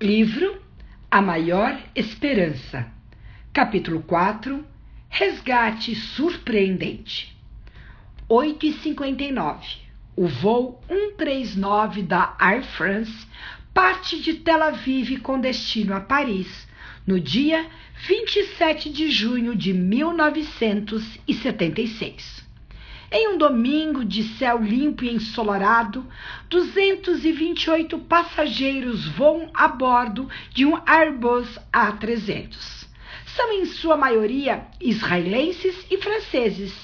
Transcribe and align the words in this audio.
Livro 0.00 0.62
A 1.10 1.20
Maior 1.20 1.76
Esperança. 1.92 2.86
Capítulo 3.52 4.00
4 4.02 4.64
Resgate 5.08 5.96
Surpreendente. 5.96 7.36
8 8.28 8.64
e 8.64 8.72
59 8.74 9.66
O 10.14 10.28
voo 10.28 10.80
139 10.86 12.02
da 12.02 12.36
Air 12.38 12.62
France 12.62 13.26
parte 13.74 14.22
de 14.22 14.34
Tel 14.34 14.62
Aviv 14.62 15.18
com 15.18 15.40
destino 15.40 15.96
a 15.96 16.00
Paris 16.00 16.68
no 17.04 17.18
dia 17.18 17.68
27 18.06 18.90
de 18.90 19.10
junho 19.10 19.56
de 19.56 19.72
1976. 19.72 22.46
Em 23.10 23.28
um 23.28 23.38
domingo 23.38 24.04
de 24.04 24.22
céu 24.36 24.58
limpo 24.62 25.02
e 25.02 25.14
ensolarado, 25.14 26.06
228 26.50 27.98
passageiros 28.00 29.06
voam 29.08 29.50
a 29.54 29.66
bordo 29.66 30.28
de 30.52 30.66
um 30.66 30.78
Airbus 30.86 31.58
A300. 31.72 32.86
São 33.34 33.50
em 33.52 33.64
sua 33.64 33.96
maioria 33.96 34.66
israelenses 34.78 35.86
e 35.90 35.96
franceses, 35.96 36.74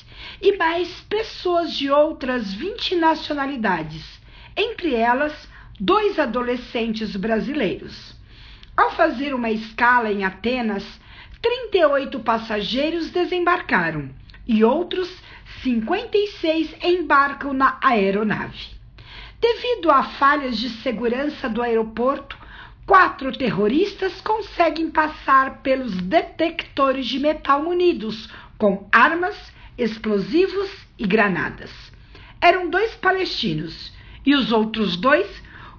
e 0.40 0.56
mais 0.56 0.88
pessoas 1.02 1.74
de 1.74 1.90
outras 1.90 2.54
20 2.54 2.94
nacionalidades, 2.94 4.18
entre 4.56 4.94
elas 4.94 5.46
dois 5.78 6.18
adolescentes 6.18 7.14
brasileiros. 7.16 8.14
Ao 8.74 8.90
fazer 8.92 9.34
uma 9.34 9.50
escala 9.50 10.10
em 10.10 10.24
Atenas, 10.24 10.84
38 11.42 12.18
passageiros 12.20 13.10
desembarcaram 13.10 14.08
e 14.46 14.64
outros 14.64 15.10
56 15.64 16.76
embarcam 16.82 17.54
na 17.54 17.78
aeronave. 17.80 18.66
Devido 19.40 19.90
a 19.90 20.02
falhas 20.02 20.58
de 20.58 20.68
segurança 20.68 21.48
do 21.48 21.62
aeroporto, 21.62 22.36
quatro 22.86 23.32
terroristas 23.32 24.20
conseguem 24.20 24.90
passar 24.90 25.62
pelos 25.62 25.96
detectores 26.02 27.06
de 27.06 27.18
metal 27.18 27.62
munidos 27.62 28.28
com 28.58 28.86
armas, 28.92 29.36
explosivos 29.78 30.70
e 30.98 31.06
granadas. 31.06 31.70
Eram 32.42 32.68
dois 32.68 32.94
palestinos 32.96 33.90
e 34.24 34.34
os 34.34 34.52
outros 34.52 34.98
dois, 34.98 35.26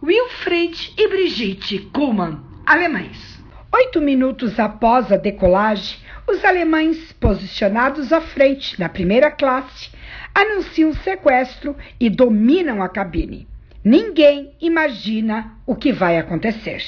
Wilfried 0.02 0.94
e 0.98 1.08
Brigitte 1.08 1.78
Kuhlmann, 1.94 2.40
alemães. 2.66 3.40
Oito 3.72 4.02
minutos 4.02 4.60
após 4.60 5.12
a 5.12 5.18
decolagem, 5.18 6.00
os 6.28 6.44
alemães, 6.44 7.14
posicionados 7.14 8.12
à 8.12 8.20
frente 8.20 8.80
na 8.80 8.90
primeira 8.90 9.30
classe, 9.30 9.90
anunciam 10.34 10.90
o 10.90 10.96
sequestro 10.96 11.76
e 12.00 12.10
dominam 12.10 12.82
a 12.82 12.90
cabine. 12.90 13.48
Ninguém 13.84 14.52
imagina 14.60 15.54
o 15.66 15.76
que 15.76 15.92
vai 15.92 16.18
acontecer. 16.18 16.82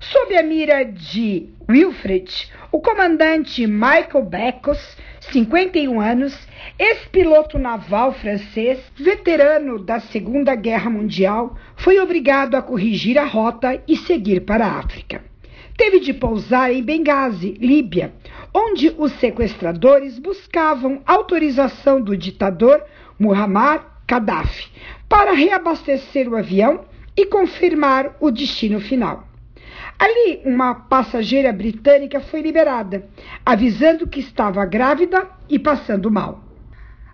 Sob 0.00 0.36
a 0.36 0.42
mira 0.42 0.84
de 0.84 1.48
Wilfred, 1.68 2.50
o 2.72 2.80
comandante 2.80 3.66
Michael 3.66 4.24
Becos, 4.24 4.96
51 5.20 6.00
anos, 6.00 6.36
ex-piloto 6.78 7.58
naval 7.58 8.12
francês, 8.14 8.80
veterano 8.96 9.78
da 9.78 10.00
Segunda 10.00 10.54
Guerra 10.54 10.90
Mundial, 10.90 11.56
foi 11.76 12.00
obrigado 12.00 12.56
a 12.56 12.62
corrigir 12.62 13.18
a 13.18 13.24
rota 13.24 13.80
e 13.86 13.96
seguir 13.96 14.40
para 14.40 14.66
a 14.66 14.78
África 14.78 15.29
teve 15.80 15.98
de 15.98 16.12
pousar 16.12 16.70
em 16.70 16.82
Benghazi, 16.82 17.52
Líbia, 17.58 18.12
onde 18.52 18.94
os 18.98 19.12
sequestradores 19.12 20.18
buscavam 20.18 21.00
autorização 21.06 22.02
do 22.02 22.14
ditador 22.14 22.84
Muammar 23.18 24.02
Gaddafi 24.06 24.68
para 25.08 25.32
reabastecer 25.32 26.28
o 26.28 26.36
avião 26.36 26.84
e 27.16 27.24
confirmar 27.24 28.14
o 28.20 28.30
destino 28.30 28.78
final. 28.78 29.26
Ali, 29.98 30.42
uma 30.44 30.74
passageira 30.74 31.50
britânica 31.50 32.20
foi 32.20 32.42
liberada, 32.42 33.08
avisando 33.44 34.06
que 34.06 34.20
estava 34.20 34.62
grávida 34.66 35.30
e 35.48 35.58
passando 35.58 36.10
mal. 36.10 36.44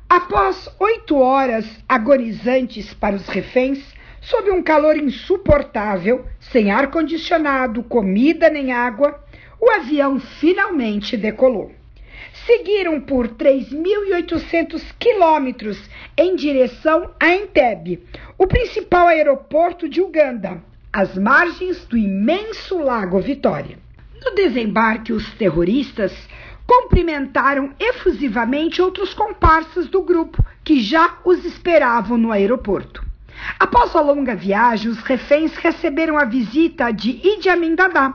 Após 0.09 0.69
oito 0.81 1.17
horas 1.17 1.65
agonizantes 1.89 2.93
para 2.93 3.15
os 3.15 3.29
reféns, 3.29 3.95
sob 4.27 4.51
um 4.51 4.61
calor 4.61 4.97
insuportável, 4.97 6.27
sem 6.41 6.71
ar-condicionado, 6.71 7.85
comida 7.85 8.51
nem 8.51 8.73
água, 8.73 9.21
o 9.61 9.71
avião 9.71 10.19
finalmente 10.19 11.17
decolou. 11.17 11.73
Seguiram 12.45 13.01
por 13.01 13.29
3.800 13.29 14.83
quilômetros 14.99 15.81
em 16.17 16.35
direção 16.35 17.11
a 17.21 17.35
Entebbe, 17.35 18.03
o 18.37 18.49
principal 18.49 19.07
aeroporto 19.07 19.89
de 19.89 20.01
Uganda, 20.01 20.61
às 20.93 21.17
margens 21.17 21.85
do 21.85 21.97
imenso 21.97 22.79
Lago 22.79 23.21
Vitória. 23.21 23.79
No 24.25 24.35
desembarque, 24.35 25.13
os 25.13 25.35
terroristas 25.35 26.13
cumprimentaram 26.67 27.73
efusivamente 27.79 28.83
outros 28.83 29.15
comparsas 29.15 29.87
do 29.87 30.03
grupo 30.03 30.45
que 30.65 30.81
já 30.81 31.19
os 31.25 31.45
esperavam 31.45 32.19
no 32.19 32.33
aeroporto. 32.33 33.07
Após 33.59 33.95
a 33.95 34.01
longa 34.01 34.35
viagem, 34.35 34.91
os 34.91 34.99
reféns 34.99 35.55
receberam 35.57 36.19
a 36.19 36.25
visita 36.25 36.91
de 36.91 37.11
Idi 37.11 37.49
Amin 37.49 37.75
Dada, 37.75 38.15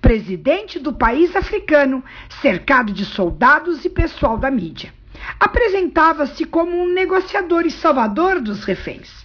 presidente 0.00 0.78
do 0.78 0.92
país 0.92 1.34
africano, 1.34 2.04
cercado 2.40 2.92
de 2.92 3.04
soldados 3.04 3.84
e 3.84 3.90
pessoal 3.90 4.36
da 4.36 4.50
mídia. 4.50 4.92
Apresentava-se 5.38 6.44
como 6.44 6.76
um 6.76 6.92
negociador 6.92 7.64
e 7.64 7.70
salvador 7.70 8.40
dos 8.40 8.64
reféns. 8.64 9.24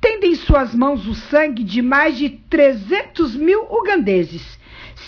Tendo 0.00 0.24
em 0.24 0.34
suas 0.34 0.74
mãos 0.74 1.06
o 1.06 1.14
sangue 1.14 1.62
de 1.62 1.82
mais 1.82 2.16
de 2.16 2.30
300 2.30 3.36
mil 3.36 3.62
ugandeses, 3.70 4.58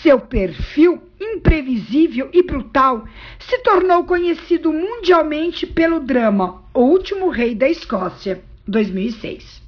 seu 0.01 0.19
perfil 0.19 1.01
imprevisível 1.19 2.29
e 2.31 2.41
brutal 2.43 3.05
se 3.39 3.57
tornou 3.59 4.05
conhecido 4.05 4.71
mundialmente 4.71 5.67
pelo 5.67 5.99
drama 5.99 6.63
O 6.73 6.81
Último 6.81 7.29
Rei 7.29 7.53
da 7.55 7.67
Escócia, 7.67 8.41
2006. 8.67 9.58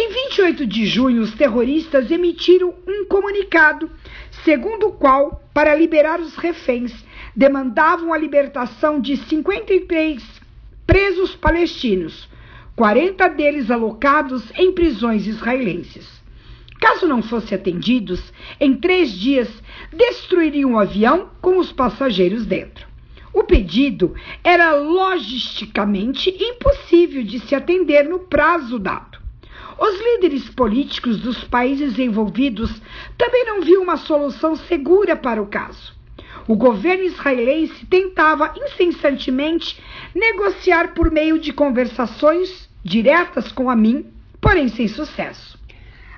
Em 0.00 0.10
28 0.10 0.64
de 0.64 0.86
junho, 0.86 1.22
os 1.22 1.34
terroristas 1.34 2.08
emitiram 2.08 2.72
um 2.86 3.04
comunicado, 3.06 3.90
segundo 4.44 4.86
o 4.86 4.92
qual, 4.92 5.42
para 5.52 5.74
liberar 5.74 6.20
os 6.20 6.36
reféns, 6.36 6.94
demandavam 7.34 8.14
a 8.14 8.16
libertação 8.16 9.00
de 9.00 9.16
53 9.16 10.22
presos 10.86 11.34
palestinos, 11.34 12.28
40 12.76 13.26
deles 13.30 13.72
alocados 13.72 14.44
em 14.56 14.70
prisões 14.72 15.26
israelenses. 15.26 16.08
Caso 16.80 17.08
não 17.08 17.20
fossem 17.20 17.58
atendidos, 17.58 18.32
em 18.60 18.76
três 18.76 19.10
dias 19.10 19.48
destruiriam 19.92 20.74
o 20.74 20.78
avião 20.78 21.30
com 21.40 21.58
os 21.58 21.72
passageiros 21.72 22.46
dentro. 22.46 22.86
O 23.34 23.42
pedido 23.42 24.14
era 24.44 24.76
logisticamente 24.76 26.30
impossível 26.30 27.24
de 27.24 27.40
se 27.40 27.56
atender 27.56 28.08
no 28.08 28.20
prazo 28.20 28.78
dado. 28.78 29.07
Os 29.78 29.96
líderes 30.00 30.48
políticos 30.48 31.20
dos 31.20 31.44
países 31.44 31.98
envolvidos 32.00 32.70
também 33.16 33.44
não 33.44 33.62
viam 33.62 33.82
uma 33.82 33.96
solução 33.96 34.56
segura 34.56 35.14
para 35.14 35.40
o 35.40 35.46
caso. 35.46 35.96
O 36.48 36.56
governo 36.56 37.04
israelense 37.04 37.86
tentava 37.86 38.52
incessantemente 38.56 39.80
negociar 40.12 40.94
por 40.94 41.12
meio 41.12 41.38
de 41.38 41.52
conversações 41.52 42.68
diretas 42.82 43.52
com 43.52 43.70
a 43.70 43.76
porém 44.40 44.68
sem 44.68 44.88
sucesso. 44.88 45.58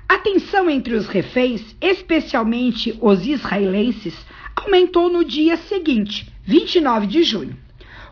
A 0.09 0.17
tensão 0.17 0.69
entre 0.69 0.95
os 0.95 1.07
reféns, 1.07 1.75
especialmente 1.79 2.97
os 2.99 3.25
israelenses, 3.27 4.17
aumentou 4.55 5.09
no 5.09 5.23
dia 5.23 5.55
seguinte, 5.55 6.33
29 6.43 7.07
de 7.07 7.23
junho. 7.23 7.57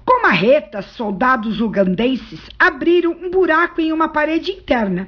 Com 0.09 0.23
marretas, 0.23 0.87
soldados 0.93 1.61
ugandenses 1.61 2.39
abriram 2.57 3.11
um 3.11 3.29
buraco 3.29 3.79
em 3.79 3.93
uma 3.93 4.09
parede 4.09 4.51
interna 4.51 5.07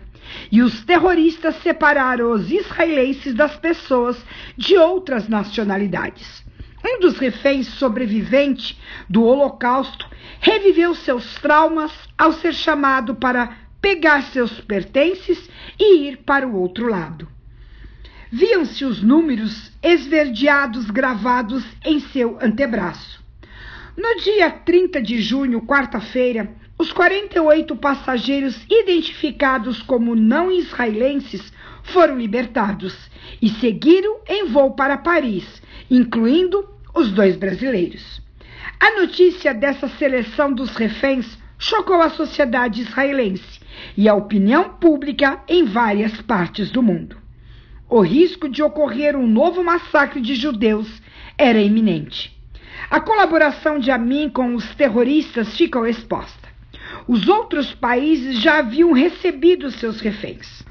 e 0.51 0.61
os 0.61 0.85
terroristas 0.85 1.55
separaram 1.63 2.31
os 2.31 2.51
israelenses 2.51 3.33
das 3.33 3.55
pessoas 3.57 4.23
de 4.55 4.77
outras 4.77 5.27
nacionalidades. 5.27 6.45
Um 6.85 6.99
dos 6.99 7.17
reféns 7.17 7.65
sobrevivente 7.65 8.79
do 9.09 9.23
Holocausto 9.23 10.07
reviveu 10.39 10.93
seus 10.93 11.33
traumas 11.39 11.91
ao 12.15 12.31
ser 12.33 12.53
chamado 12.53 13.15
para 13.15 13.57
pegar 13.81 14.21
seus 14.25 14.61
pertences 14.61 15.49
e 15.79 16.09
ir 16.09 16.17
para 16.17 16.47
o 16.47 16.55
outro 16.55 16.87
lado. 16.87 17.27
Viam-se 18.31 18.85
os 18.85 19.01
números 19.01 19.71
esverdeados 19.81 20.91
gravados 20.91 21.65
em 21.83 21.99
seu 21.99 22.37
antebraço. 22.39 23.20
No 23.97 24.15
dia 24.21 24.49
30 24.49 25.01
de 25.01 25.21
junho, 25.21 25.61
quarta-feira, 25.61 26.49
os 26.77 26.93
48 26.93 27.75
passageiros 27.75 28.57
identificados 28.69 29.81
como 29.81 30.15
não 30.15 30.49
israelenses 30.49 31.51
foram 31.83 32.17
libertados 32.17 32.95
e 33.41 33.49
seguiram 33.49 34.19
em 34.27 34.45
voo 34.45 34.71
para 34.75 34.97
Paris, 34.97 35.61
incluindo 35.89 36.67
os 36.95 37.11
dois 37.11 37.35
brasileiros. 37.35 38.21
A 38.79 38.99
notícia 38.99 39.53
dessa 39.53 39.89
seleção 39.89 40.53
dos 40.53 40.75
reféns 40.75 41.37
chocou 41.59 42.01
a 42.01 42.09
sociedade 42.09 42.81
israelense 42.81 43.59
e 43.97 44.07
a 44.07 44.15
opinião 44.15 44.69
pública 44.69 45.43
em 45.47 45.65
várias 45.65 46.19
partes 46.21 46.71
do 46.71 46.81
mundo. 46.81 47.17
o 47.89 47.99
risco 47.99 48.47
de 48.47 48.63
ocorrer 48.63 49.17
um 49.17 49.27
novo 49.27 49.61
massacre 49.61 50.21
de 50.21 50.33
judeus 50.33 50.87
era 51.37 51.59
iminente. 51.59 52.40
A 52.91 52.99
colaboração 52.99 53.79
de 53.79 53.89
Amin 53.89 54.29
com 54.29 54.53
os 54.53 54.75
terroristas 54.75 55.55
ficou 55.55 55.87
exposta. 55.87 56.49
Os 57.07 57.25
outros 57.25 57.73
países 57.73 58.41
já 58.41 58.57
haviam 58.57 58.91
recebido 58.91 59.71
seus 59.71 60.01
reféns. 60.01 60.61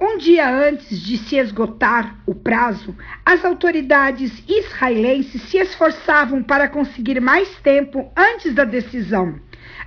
Um 0.00 0.18
dia 0.18 0.50
antes 0.50 1.00
de 1.00 1.16
se 1.16 1.36
esgotar 1.36 2.18
o 2.26 2.34
prazo, 2.34 2.96
as 3.24 3.44
autoridades 3.44 4.42
israelenses 4.48 5.42
se 5.42 5.58
esforçavam 5.58 6.42
para 6.42 6.68
conseguir 6.68 7.20
mais 7.20 7.48
tempo 7.60 8.10
antes 8.16 8.52
da 8.52 8.64
decisão, 8.64 9.38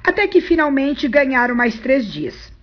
até 0.06 0.26
que 0.26 0.40
finalmente 0.40 1.10
ganharam 1.10 1.54
mais 1.54 1.78
três 1.82 2.08
dias. 2.08 2.54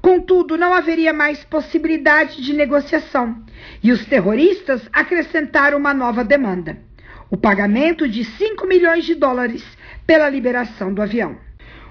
Contudo, 0.00 0.56
não 0.56 0.72
haveria 0.72 1.12
mais 1.12 1.42
possibilidade 1.42 2.40
de 2.40 2.52
negociação 2.52 3.42
e 3.82 3.90
os 3.90 4.06
terroristas 4.06 4.88
acrescentaram 4.92 5.78
uma 5.78 5.92
nova 5.92 6.22
demanda 6.22 6.86
o 7.30 7.36
pagamento 7.36 8.08
de 8.08 8.24
5 8.24 8.66
milhões 8.66 9.04
de 9.04 9.14
dólares 9.14 9.64
pela 10.06 10.28
liberação 10.28 10.92
do 10.92 11.02
avião. 11.02 11.36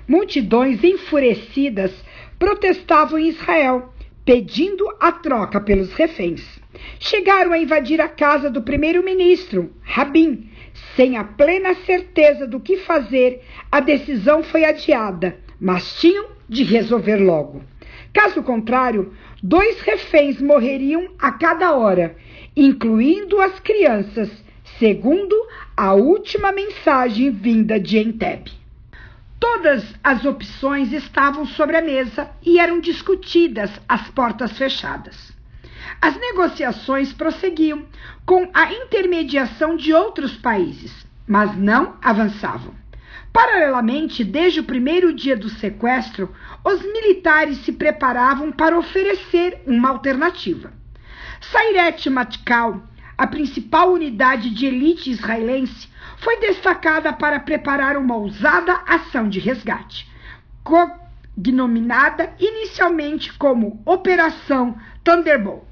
Multidões 0.07 0.83
enfurecidas 0.83 1.93
protestavam 2.39 3.19
em 3.19 3.29
Israel, 3.29 3.93
pedindo 4.25 4.85
a 4.99 5.11
troca 5.11 5.59
pelos 5.59 5.93
reféns. 5.93 6.59
Chegaram 6.99 7.51
a 7.53 7.57
invadir 7.57 7.99
a 8.01 8.07
casa 8.07 8.49
do 8.49 8.61
primeiro-ministro, 8.61 9.71
Rabin. 9.81 10.49
Sem 10.95 11.17
a 11.17 11.23
plena 11.23 11.73
certeza 11.73 12.45
do 12.45 12.59
que 12.59 12.77
fazer, 12.77 13.41
a 13.71 13.79
decisão 13.79 14.43
foi 14.43 14.63
adiada, 14.63 15.37
mas 15.59 15.99
tinham 15.99 16.27
de 16.47 16.63
resolver 16.63 17.17
logo. 17.17 17.63
Caso 18.13 18.41
contrário, 18.43 19.13
dois 19.41 19.79
reféns 19.81 20.41
morreriam 20.41 21.09
a 21.19 21.31
cada 21.31 21.75
hora, 21.75 22.15
incluindo 22.55 23.39
as 23.41 23.59
crianças 23.59 24.29
segundo 24.79 25.35
a 25.75 25.93
última 25.93 26.51
mensagem 26.51 27.31
vinda 27.31 27.79
de 27.79 27.97
Entebbe. 27.97 28.51
Todas 29.39 29.83
as 30.03 30.25
opções 30.25 30.91
estavam 30.91 31.45
sobre 31.45 31.77
a 31.77 31.81
mesa 31.81 32.29
e 32.43 32.59
eram 32.59 32.79
discutidas 32.79 33.71
às 33.87 34.09
portas 34.09 34.57
fechadas. 34.57 35.35
As 36.01 36.15
negociações 36.15 37.13
prosseguiam 37.13 37.85
com 38.25 38.49
a 38.53 38.71
intermediação 38.71 39.75
de 39.75 39.93
outros 39.93 40.33
países, 40.37 41.05
mas 41.27 41.55
não 41.57 41.97
avançavam. 42.01 42.73
Paralelamente, 43.31 44.23
desde 44.23 44.59
o 44.59 44.63
primeiro 44.63 45.13
dia 45.13 45.35
do 45.37 45.49
sequestro, 45.49 46.33
os 46.63 46.81
militares 46.81 47.59
se 47.59 47.71
preparavam 47.71 48.51
para 48.51 48.77
oferecer 48.77 49.61
uma 49.65 49.89
alternativa. 49.89 50.73
Sairet 51.39 52.09
Matkal 52.09 52.81
a 53.17 53.25
principal 53.25 53.91
unidade 53.91 54.51
de 54.51 54.67
elite 54.67 55.09
israelense, 55.09 55.89
foi 56.17 56.39
destacada 56.39 57.11
para 57.11 57.39
preparar 57.39 57.97
uma 57.97 58.15
ousada 58.15 58.81
ação 58.85 59.27
de 59.27 59.39
resgate, 59.39 60.07
cognominada 60.63 62.35
inicialmente 62.39 63.33
como 63.33 63.81
Operação 63.85 64.77
Thunderbolt. 65.03 65.63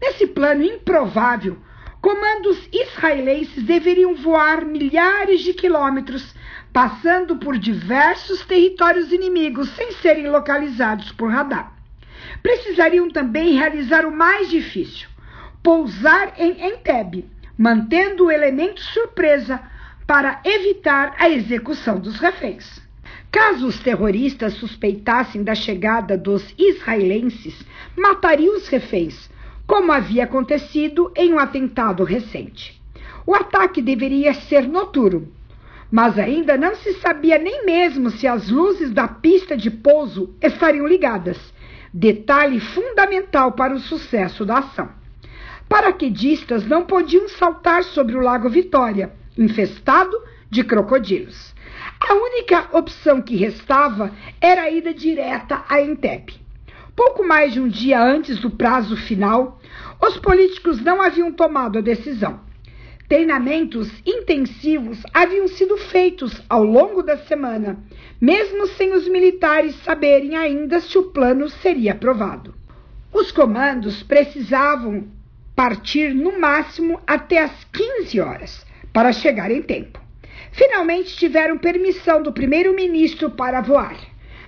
Nesse 0.00 0.26
plano 0.26 0.62
improvável, 0.62 1.58
comandos 2.00 2.66
israelenses 2.72 3.62
deveriam 3.62 4.14
voar 4.14 4.64
milhares 4.64 5.42
de 5.42 5.52
quilômetros, 5.52 6.34
passando 6.72 7.36
por 7.36 7.58
diversos 7.58 8.44
territórios 8.46 9.12
inimigos 9.12 9.68
sem 9.70 9.92
serem 9.92 10.30
localizados 10.30 11.12
por 11.12 11.30
radar. 11.30 11.76
Precisariam 12.42 13.10
também 13.10 13.54
realizar 13.54 14.06
o 14.06 14.16
mais 14.16 14.48
difícil, 14.48 15.09
pousar 15.62 16.34
em 16.38 16.72
Entebbe, 16.72 17.28
mantendo 17.56 18.26
o 18.26 18.30
elemento 18.30 18.80
surpresa 18.80 19.60
para 20.06 20.40
evitar 20.44 21.14
a 21.18 21.28
execução 21.28 22.00
dos 22.00 22.18
reféns. 22.18 22.80
Caso 23.30 23.66
os 23.66 23.78
terroristas 23.78 24.54
suspeitassem 24.54 25.44
da 25.44 25.54
chegada 25.54 26.16
dos 26.16 26.54
israelenses, 26.58 27.64
matariam 27.96 28.56
os 28.56 28.66
reféns, 28.66 29.30
como 29.66 29.92
havia 29.92 30.24
acontecido 30.24 31.12
em 31.14 31.32
um 31.32 31.38
atentado 31.38 32.02
recente. 32.02 32.80
O 33.24 33.34
ataque 33.34 33.80
deveria 33.80 34.34
ser 34.34 34.66
noturno, 34.66 35.30
mas 35.92 36.18
ainda 36.18 36.56
não 36.56 36.74
se 36.74 36.94
sabia 36.94 37.38
nem 37.38 37.64
mesmo 37.64 38.10
se 38.10 38.26
as 38.26 38.48
luzes 38.48 38.90
da 38.90 39.06
pista 39.06 39.56
de 39.56 39.70
pouso 39.70 40.34
estariam 40.40 40.86
ligadas, 40.86 41.38
detalhe 41.92 42.58
fundamental 42.58 43.52
para 43.52 43.74
o 43.74 43.78
sucesso 43.78 44.44
da 44.44 44.58
ação. 44.58 44.99
Paraquedistas 45.70 46.66
não 46.66 46.84
podiam 46.84 47.28
saltar 47.28 47.84
sobre 47.84 48.16
o 48.16 48.20
Lago 48.20 48.50
Vitória, 48.50 49.12
infestado 49.38 50.20
de 50.50 50.64
crocodilos. 50.64 51.54
A 52.00 52.12
única 52.12 52.76
opção 52.76 53.22
que 53.22 53.36
restava 53.36 54.10
era 54.40 54.62
a 54.62 54.70
ida 54.70 54.92
direta 54.92 55.62
a 55.68 55.80
Entebbe. 55.80 56.34
Pouco 56.96 57.24
mais 57.24 57.52
de 57.52 57.60
um 57.60 57.68
dia 57.68 58.02
antes 58.02 58.40
do 58.40 58.50
prazo 58.50 58.96
final, 58.96 59.60
os 60.02 60.16
políticos 60.16 60.82
não 60.82 61.00
haviam 61.00 61.30
tomado 61.30 61.78
a 61.78 61.80
decisão. 61.80 62.40
Treinamentos 63.08 63.92
intensivos 64.04 65.00
haviam 65.14 65.46
sido 65.46 65.76
feitos 65.76 66.42
ao 66.48 66.64
longo 66.64 67.00
da 67.00 67.16
semana, 67.16 67.78
mesmo 68.20 68.66
sem 68.66 68.92
os 68.92 69.06
militares 69.06 69.76
saberem 69.84 70.34
ainda 70.34 70.80
se 70.80 70.98
o 70.98 71.04
plano 71.12 71.48
seria 71.48 71.92
aprovado. 71.92 72.52
Os 73.12 73.30
comandos 73.30 74.02
precisavam 74.02 75.19
partir 75.54 76.14
no 76.14 76.38
máximo 76.38 77.00
até 77.06 77.42
às 77.42 77.64
15 77.72 78.20
horas, 78.20 78.66
para 78.92 79.12
chegar 79.12 79.50
em 79.50 79.62
tempo. 79.62 80.00
Finalmente 80.52 81.16
tiveram 81.16 81.58
permissão 81.58 82.22
do 82.22 82.32
primeiro-ministro 82.32 83.30
para 83.30 83.60
voar, 83.60 83.96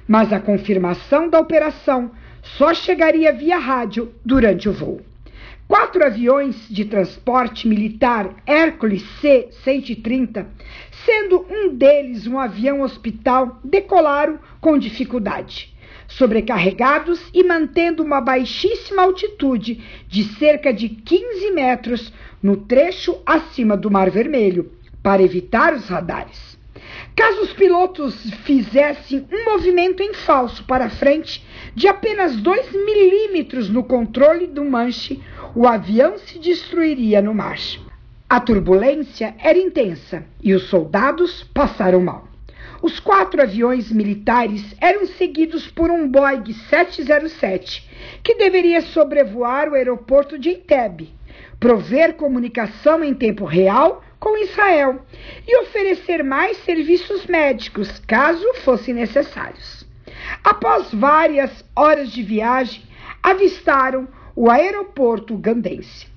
mas 0.07 0.33
a 0.33 0.41
confirmação 0.41 1.29
da 1.29 1.39
operação 1.39 2.11
só 2.43 2.75
chegaria 2.75 3.33
via 3.33 3.59
rádio 3.59 4.13
durante 4.25 4.69
o 4.69 4.73
voo. 4.73 5.01
Quatro 5.69 6.05
aviões 6.05 6.69
de 6.69 6.85
transporte 6.85 7.69
militar 7.69 8.35
Hércules 8.45 9.03
C-130, 9.21 10.47
sendo 11.05 11.47
um 11.49 11.75
deles 11.75 12.27
um 12.27 12.39
avião 12.39 12.83
hospital, 12.83 13.61
decolaram 13.65 14.39
com 14.61 14.77
dificuldade 14.77 15.73
sobrecarregados 16.17 17.20
e 17.32 17.43
mantendo 17.43 18.03
uma 18.03 18.20
baixíssima 18.20 19.03
altitude 19.03 19.82
de 20.09 20.25
cerca 20.38 20.73
de 20.73 20.88
15 20.88 21.50
metros 21.53 22.12
no 22.43 22.56
trecho 22.56 23.20
acima 23.25 23.77
do 23.77 23.91
Mar 23.91 24.10
Vermelho, 24.10 24.72
para 25.03 25.22
evitar 25.22 25.75
os 25.75 25.89
radares. 25.89 26.58
Caso 27.15 27.43
os 27.43 27.53
pilotos 27.53 28.31
fizessem 28.44 29.27
um 29.31 29.53
movimento 29.53 30.03
em 30.03 30.15
falso 30.15 30.65
para 30.65 30.91
frente 30.91 31.44
de 31.75 31.87
apenas 31.87 32.37
2 32.37 32.72
milímetros 32.72 33.69
no 33.69 33.84
controle 33.84 34.46
do 34.46 34.65
manche, 34.65 35.20
o 35.55 35.67
avião 35.67 36.19
se 36.19 36.39
destruiria 36.39 37.20
no 37.20 37.34
mar. 37.34 37.58
A 38.29 38.41
turbulência 38.41 39.34
era 39.39 39.58
intensa 39.58 40.25
e 40.43 40.55
os 40.55 40.65
soldados 40.69 41.44
passaram 41.53 42.01
mal. 42.01 42.31
Os 42.82 42.98
quatro 42.98 43.41
aviões 43.41 43.93
militares 43.93 44.74
eram 44.81 45.06
seguidos 45.06 45.69
por 45.69 45.89
um 45.89 46.08
Boeing 46.08 46.53
707, 46.53 47.89
que 48.24 48.34
deveria 48.34 48.81
sobrevoar 48.81 49.69
o 49.69 49.74
aeroporto 49.74 50.36
de 50.36 50.51
Entebbe, 50.51 51.15
prover 51.60 52.15
comunicação 52.15 53.05
em 53.05 53.15
tempo 53.15 53.44
real 53.44 54.03
com 54.19 54.36
Israel 54.36 55.06
e 55.46 55.56
oferecer 55.60 56.24
mais 56.24 56.56
serviços 56.65 57.24
médicos, 57.27 58.01
caso 58.01 58.44
fossem 58.65 58.94
necessários. 58.94 59.86
Após 60.43 60.93
várias 60.93 61.65
horas 61.77 62.10
de 62.10 62.24
viagem, 62.24 62.82
avistaram 63.22 64.08
o 64.34 64.51
aeroporto 64.51 65.36
gandense. 65.36 66.08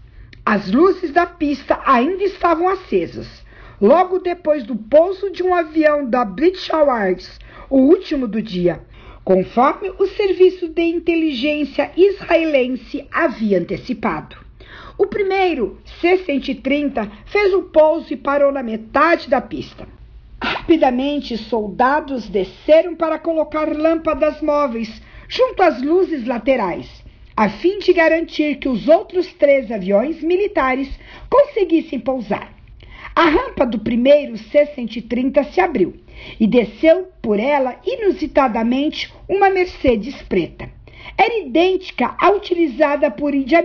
As 0.43 0.71
luzes 0.71 1.11
da 1.11 1.27
pista 1.27 1.79
ainda 1.85 2.23
estavam 2.23 2.67
acesas 2.67 3.44
logo 3.81 4.19
depois 4.19 4.63
do 4.63 4.75
pouso 4.75 5.31
de 5.31 5.43
um 5.43 5.53
avião 5.53 6.09
da 6.09 6.23
British 6.23 6.69
Airways, 6.69 7.39
o 7.69 7.77
último 7.77 8.27
do 8.27 8.41
dia, 8.41 8.81
conforme 9.23 9.91
o 9.97 10.05
serviço 10.07 10.69
de 10.69 10.83
inteligência 10.83 11.91
israelense 11.97 13.07
havia 13.11 13.59
antecipado. 13.59 14.37
O 14.97 15.07
primeiro, 15.07 15.77
C-130, 15.99 17.11
fez 17.25 17.53
o 17.53 17.63
pouso 17.63 18.13
e 18.13 18.17
parou 18.17 18.51
na 18.51 18.63
metade 18.63 19.29
da 19.29 19.41
pista. 19.41 19.87
Rapidamente, 20.41 21.37
soldados 21.37 22.29
desceram 22.29 22.95
para 22.95 23.19
colocar 23.19 23.67
lâmpadas 23.75 24.41
móveis 24.41 25.01
junto 25.27 25.63
às 25.63 25.81
luzes 25.81 26.25
laterais, 26.25 27.03
a 27.35 27.49
fim 27.49 27.79
de 27.79 27.91
garantir 27.91 28.55
que 28.55 28.69
os 28.69 28.87
outros 28.87 29.33
três 29.33 29.69
aviões 29.71 30.21
militares 30.21 30.89
conseguissem 31.29 31.99
pousar. 31.99 32.54
A 33.15 33.29
rampa 33.29 33.65
do 33.65 33.79
primeiro 33.79 34.37
C-130 34.37 35.45
se 35.53 35.61
abriu 35.61 35.93
e 36.37 36.45
desceu 36.45 37.07
por 37.21 37.39
ela 37.39 37.79
inusitadamente 37.85 39.09
uma 39.29 39.49
Mercedes 39.49 40.21
preta. 40.23 40.69
era 41.17 41.39
idêntica 41.39 42.13
à 42.19 42.29
utilizada 42.31 43.09
por 43.09 43.33
Idi 43.33 43.55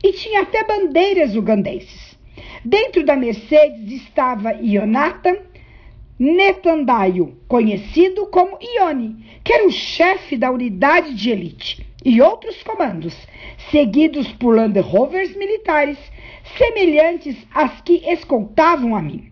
e 0.00 0.12
tinha 0.12 0.42
até 0.42 0.62
bandeiras 0.62 1.34
ugandenses. 1.34 2.16
Dentro 2.64 3.04
da 3.04 3.16
Mercedes 3.16 3.90
estava 3.90 4.52
Ionatan 4.62 5.38
Netandaio, 6.16 7.36
conhecido 7.48 8.26
como 8.26 8.56
Ione, 8.62 9.16
que 9.42 9.52
era 9.52 9.66
o 9.66 9.72
chefe 9.72 10.36
da 10.36 10.52
unidade 10.52 11.12
de 11.14 11.30
elite, 11.30 11.84
e 12.04 12.20
outros 12.20 12.62
comandos, 12.62 13.16
seguidos 13.70 14.30
por 14.32 14.56
Land 14.56 14.78
Rovers 14.80 15.34
militares 15.36 15.98
semelhantes 16.56 17.36
às 17.54 17.80
que 17.80 18.02
escoltavam 18.10 18.94
a 18.94 19.02
mim. 19.02 19.30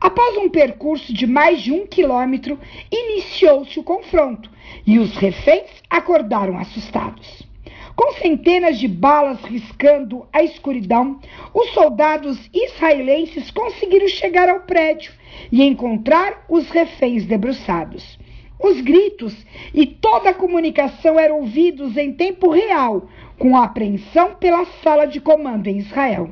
Após 0.00 0.36
um 0.38 0.48
percurso 0.48 1.12
de 1.12 1.26
mais 1.26 1.62
de 1.62 1.72
um 1.72 1.86
quilômetro, 1.86 2.58
iniciou-se 2.90 3.78
o 3.78 3.82
confronto 3.82 4.50
e 4.86 4.98
os 4.98 5.14
reféns 5.16 5.70
acordaram 5.90 6.58
assustados. 6.58 7.48
Com 7.94 8.14
centenas 8.14 8.78
de 8.78 8.88
balas 8.88 9.42
riscando 9.44 10.26
a 10.32 10.42
escuridão, 10.42 11.20
os 11.52 11.70
soldados 11.72 12.38
israelenses 12.52 13.50
conseguiram 13.50 14.08
chegar 14.08 14.48
ao 14.48 14.60
prédio 14.60 15.12
e 15.52 15.62
encontrar 15.62 16.46
os 16.48 16.70
reféns 16.70 17.26
debruçados. 17.26 18.18
Os 18.62 18.80
gritos 18.82 19.34
e 19.72 19.86
toda 19.86 20.30
a 20.30 20.34
comunicação 20.34 21.18
eram 21.18 21.40
ouvidos 21.40 21.96
em 21.96 22.12
tempo 22.12 22.50
real, 22.50 23.08
com 23.38 23.56
a 23.56 23.64
apreensão 23.64 24.34
pela 24.34 24.66
sala 24.82 25.06
de 25.06 25.18
comando 25.18 25.66
em 25.66 25.78
Israel. 25.78 26.30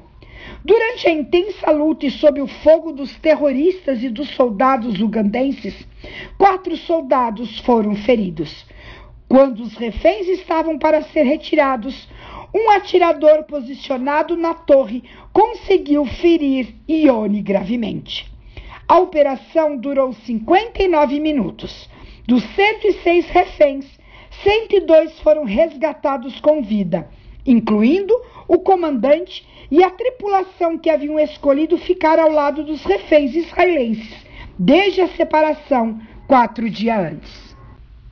Durante 0.62 1.08
a 1.08 1.12
intensa 1.12 1.70
luta 1.70 2.06
e 2.06 2.10
sob 2.10 2.40
o 2.40 2.46
fogo 2.46 2.92
dos 2.92 3.16
terroristas 3.16 4.02
e 4.02 4.10
dos 4.10 4.28
soldados 4.30 5.00
ugandenses, 5.00 5.74
quatro 6.36 6.76
soldados 6.76 7.58
foram 7.60 7.94
feridos. 7.94 8.66
Quando 9.26 9.62
os 9.62 9.74
reféns 9.74 10.28
estavam 10.28 10.78
para 10.78 11.02
ser 11.02 11.22
retirados, 11.22 12.08
um 12.54 12.70
atirador 12.70 13.44
posicionado 13.44 14.36
na 14.36 14.54
torre 14.54 15.02
conseguiu 15.32 16.04
ferir 16.04 16.74
Ione 16.88 17.42
gravemente. 17.42 18.30
A 18.86 18.98
operação 18.98 19.76
durou 19.76 20.12
59 20.12 21.20
minutos. 21.20 21.88
Dos 22.28 22.44
106 22.44 23.26
reféns, 23.30 23.86
102 24.42 25.18
foram 25.20 25.44
resgatados 25.44 26.38
com 26.40 26.62
vida, 26.62 27.08
incluindo 27.46 28.14
o 28.46 28.58
comandante 28.58 29.48
e 29.70 29.82
a 29.82 29.88
tripulação 29.88 30.76
que 30.76 30.90
haviam 30.90 31.18
escolhido 31.18 31.78
ficar 31.78 32.18
ao 32.18 32.30
lado 32.30 32.62
dos 32.64 32.84
reféns 32.84 33.34
israelenses 33.34 34.14
desde 34.58 35.00
a 35.00 35.08
separação 35.08 35.98
quatro 36.26 36.68
dias 36.68 37.12
antes. 37.12 37.56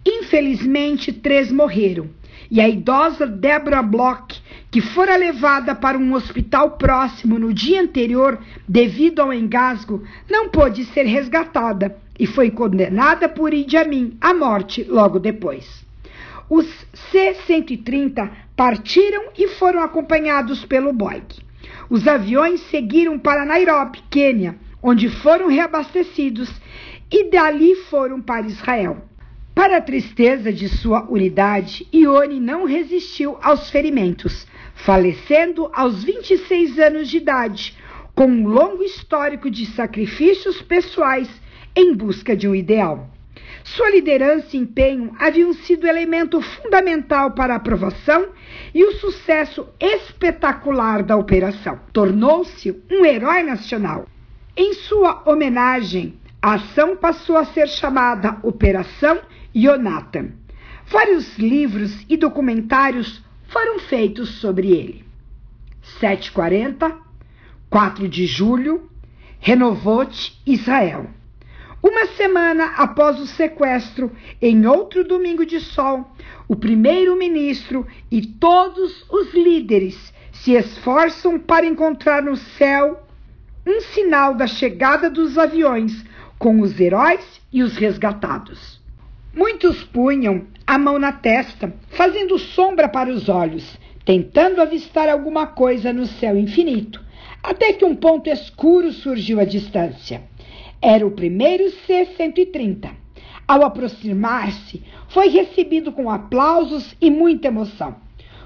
Infelizmente, 0.06 1.12
três 1.12 1.52
morreram 1.52 2.08
e 2.50 2.58
a 2.58 2.66
idosa 2.66 3.26
Deborah 3.26 3.82
Bloch, 3.82 4.40
que 4.70 4.80
fora 4.80 5.14
levada 5.14 5.74
para 5.74 5.98
um 5.98 6.14
hospital 6.14 6.70
próximo 6.78 7.38
no 7.38 7.52
dia 7.52 7.82
anterior 7.82 8.42
devido 8.66 9.20
ao 9.20 9.30
engasgo, 9.30 10.02
não 10.26 10.48
pôde 10.48 10.86
ser 10.86 11.02
resgatada 11.02 11.98
e 12.18 12.26
foi 12.26 12.50
condenada 12.50 13.28
por 13.28 13.52
Idi 13.52 13.76
Amin 13.76 14.16
à 14.20 14.32
morte 14.32 14.84
logo 14.84 15.18
depois. 15.18 15.84
Os 16.48 16.66
C-130 17.10 18.30
partiram 18.56 19.24
e 19.36 19.48
foram 19.48 19.82
acompanhados 19.82 20.64
pelo 20.64 20.92
Boeing. 20.92 21.26
Os 21.90 22.06
aviões 22.06 22.60
seguiram 22.70 23.18
para 23.18 23.44
Nairobi, 23.44 24.02
Quênia, 24.10 24.56
onde 24.82 25.08
foram 25.08 25.48
reabastecidos 25.48 26.50
e 27.10 27.30
dali 27.30 27.74
foram 27.74 28.20
para 28.20 28.46
Israel. 28.46 29.04
Para 29.54 29.78
a 29.78 29.80
tristeza 29.80 30.52
de 30.52 30.68
sua 30.68 31.08
unidade, 31.10 31.86
Ione 31.92 32.38
não 32.38 32.64
resistiu 32.64 33.38
aos 33.42 33.70
ferimentos, 33.70 34.46
falecendo 34.74 35.70
aos 35.72 36.04
26 36.04 36.78
anos 36.78 37.08
de 37.08 37.16
idade, 37.16 37.76
com 38.14 38.26
um 38.26 38.46
longo 38.46 38.82
histórico 38.82 39.50
de 39.50 39.66
sacrifícios 39.66 40.60
pessoais 40.62 41.28
em 41.76 41.94
busca 41.94 42.34
de 42.34 42.48
um 42.48 42.54
ideal. 42.54 43.10
Sua 43.62 43.90
liderança 43.90 44.56
e 44.56 44.60
empenho 44.60 45.14
haviam 45.18 45.52
sido 45.52 45.86
elemento 45.86 46.40
fundamental 46.40 47.32
para 47.32 47.52
a 47.52 47.56
aprovação 47.56 48.28
e 48.74 48.84
o 48.84 48.92
sucesso 48.92 49.68
espetacular 49.78 51.02
da 51.02 51.16
operação. 51.16 51.78
Tornou-se 51.92 52.74
um 52.90 53.04
herói 53.04 53.42
nacional. 53.42 54.06
Em 54.56 54.72
sua 54.72 55.22
homenagem, 55.26 56.14
a 56.40 56.54
ação 56.54 56.96
passou 56.96 57.36
a 57.36 57.44
ser 57.44 57.68
chamada 57.68 58.38
Operação 58.42 59.18
Jonathan. 59.54 60.30
Vários 60.86 61.36
livros 61.36 62.06
e 62.08 62.16
documentários 62.16 63.22
foram 63.48 63.80
feitos 63.80 64.40
sobre 64.40 64.70
ele. 64.70 65.04
740, 65.98 66.96
4 67.68 68.08
de 68.08 68.26
julho, 68.26 68.88
Renovote, 69.40 70.40
Israel. 70.46 71.10
Uma 71.88 72.06
semana 72.16 72.72
após 72.78 73.20
o 73.20 73.28
sequestro, 73.28 74.10
em 74.42 74.66
outro 74.66 75.04
domingo 75.04 75.46
de 75.46 75.60
sol, 75.60 76.04
o 76.48 76.56
primeiro-ministro 76.56 77.86
e 78.10 78.26
todos 78.26 79.08
os 79.08 79.32
líderes 79.32 80.12
se 80.32 80.54
esforçam 80.54 81.38
para 81.38 81.64
encontrar 81.64 82.24
no 82.24 82.34
céu 82.34 83.06
um 83.64 83.80
sinal 83.80 84.34
da 84.34 84.48
chegada 84.48 85.08
dos 85.08 85.38
aviões 85.38 86.04
com 86.40 86.60
os 86.60 86.80
heróis 86.80 87.40
e 87.52 87.62
os 87.62 87.76
resgatados. 87.76 88.80
Muitos 89.32 89.84
punham 89.84 90.44
a 90.66 90.76
mão 90.76 90.98
na 90.98 91.12
testa, 91.12 91.72
fazendo 91.90 92.36
sombra 92.36 92.88
para 92.88 93.10
os 93.10 93.28
olhos, 93.28 93.78
tentando 94.04 94.60
avistar 94.60 95.08
alguma 95.08 95.46
coisa 95.46 95.92
no 95.92 96.06
céu 96.06 96.36
infinito, 96.36 97.00
até 97.44 97.72
que 97.72 97.84
um 97.84 97.94
ponto 97.94 98.28
escuro 98.28 98.90
surgiu 98.90 99.38
à 99.38 99.44
distância. 99.44 100.22
Era 100.80 101.06
o 101.06 101.10
primeiro 101.10 101.70
C-130. 101.86 102.90
Ao 103.48 103.64
aproximar-se, 103.64 104.82
foi 105.08 105.28
recebido 105.28 105.92
com 105.92 106.10
aplausos 106.10 106.96
e 107.00 107.10
muita 107.10 107.48
emoção. 107.48 107.96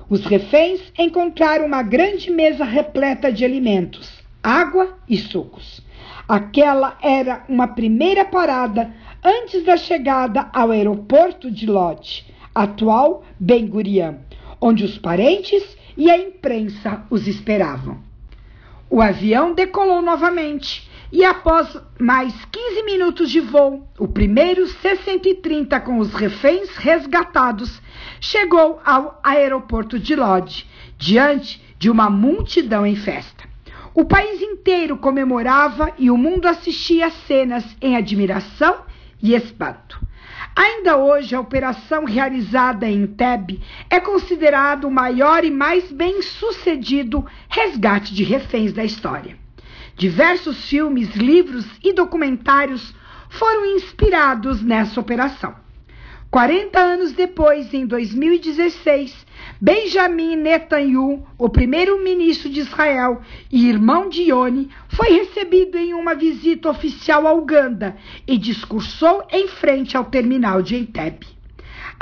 Os 0.09 0.25
reféns 0.27 0.81
encontraram 0.99 1.67
uma 1.67 1.83
grande 1.83 2.31
mesa 2.31 2.65
repleta 2.65 3.33
de 3.33 3.45
alimentos, 3.45 4.11
água 4.43 4.99
e 5.09 5.17
sucos. 5.17 5.81
Aquela 6.29 6.99
era 7.03 7.45
uma 7.49 7.69
primeira 7.69 8.25
parada 8.25 8.93
antes 9.23 9.65
da 9.65 9.77
chegada 9.77 10.51
ao 10.53 10.71
aeroporto 10.71 11.51
de 11.51 11.67
Lodz, 11.67 12.25
atual 12.55 13.25
Ben 13.39 13.67
Gurion, 13.67 14.17
onde 14.61 14.85
os 14.85 14.99
parentes 14.99 15.77
e 15.97 16.11
a 16.11 16.19
imprensa 16.19 17.05
os 17.11 17.27
esperavam. 17.27 17.99
O 18.89 19.01
avião 19.01 19.55
decolou 19.55 20.03
novamente 20.03 20.90
e 21.13 21.25
após 21.25 21.77
mais 21.99 22.33
15 22.53 22.83
minutos 22.85 23.31
de 23.31 23.41
voo, 23.41 23.89
o 23.99 24.07
primeiro 24.07 24.67
C-130 24.67 25.81
com 25.83 25.99
os 25.99 26.15
reféns 26.15 26.77
resgatados 26.77 27.83
chegou 28.21 28.81
ao 28.85 29.21
aeroporto 29.23 29.99
de 29.99 30.15
Lodz, 30.15 30.67
diante 30.97 31.61
de 31.79 31.91
uma 31.91 32.09
multidão 32.09 32.87
em 32.87 32.95
festa. 32.95 33.45
O 33.93 34.05
país 34.05 34.41
inteiro 34.41 34.97
comemorava 34.99 35.93
e 35.99 36.11
o 36.11 36.17
mundo 36.17 36.47
assistia 36.47 37.07
às 37.07 37.15
cenas 37.27 37.65
em 37.83 37.97
admiração 37.97 38.85
e 39.21 39.35
espanto. 39.35 40.01
Ainda 40.55 40.97
hoje, 40.97 41.35
a 41.35 41.41
operação 41.41 42.05
realizada 42.05 42.87
em 42.89 43.03
Entebbe 43.03 43.61
é 43.89 43.99
considerado 43.99 44.85
o 44.85 44.91
maior 44.91 45.45
e 45.45 45.51
mais 45.51 45.91
bem 45.91 46.23
sucedido 46.23 47.27
resgate 47.49 48.15
de 48.15 48.23
reféns 48.23 48.73
da 48.73 48.85
história. 48.85 49.40
Diversos 50.01 50.67
filmes, 50.67 51.15
livros 51.15 51.67
e 51.85 51.93
documentários 51.93 52.95
foram 53.29 53.77
inspirados 53.77 54.63
nessa 54.63 54.99
operação. 54.99 55.55
40 56.31 56.81
anos 56.81 57.13
depois, 57.13 57.75
em 57.75 57.85
2016, 57.85 59.27
Benjamin 59.61 60.37
Netanyahu, 60.37 61.27
o 61.37 61.51
primeiro-ministro 61.51 62.49
de 62.49 62.61
Israel 62.61 63.21
e 63.53 63.69
irmão 63.69 64.09
de 64.09 64.23
Ione, 64.23 64.71
foi 64.89 65.11
recebido 65.11 65.77
em 65.77 65.93
uma 65.93 66.15
visita 66.15 66.71
oficial 66.71 67.27
a 67.27 67.35
Uganda 67.35 67.95
e 68.27 68.39
discursou 68.39 69.27
em 69.31 69.49
frente 69.49 69.99
ao 69.99 70.07
terminal 70.07 70.63
de 70.63 70.77
Entebbe. 70.77 71.40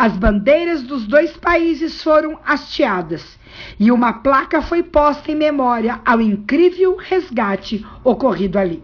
As 0.00 0.16
bandeiras 0.16 0.84
dos 0.84 1.08
dois 1.08 1.36
países 1.36 2.00
foram 2.04 2.38
hasteadas 2.46 3.36
e 3.80 3.90
uma 3.90 4.12
placa 4.12 4.62
foi 4.62 4.80
posta 4.80 5.32
em 5.32 5.34
memória 5.34 6.00
ao 6.06 6.20
incrível 6.20 6.94
resgate 6.94 7.84
ocorrido 8.04 8.60
ali. 8.60 8.80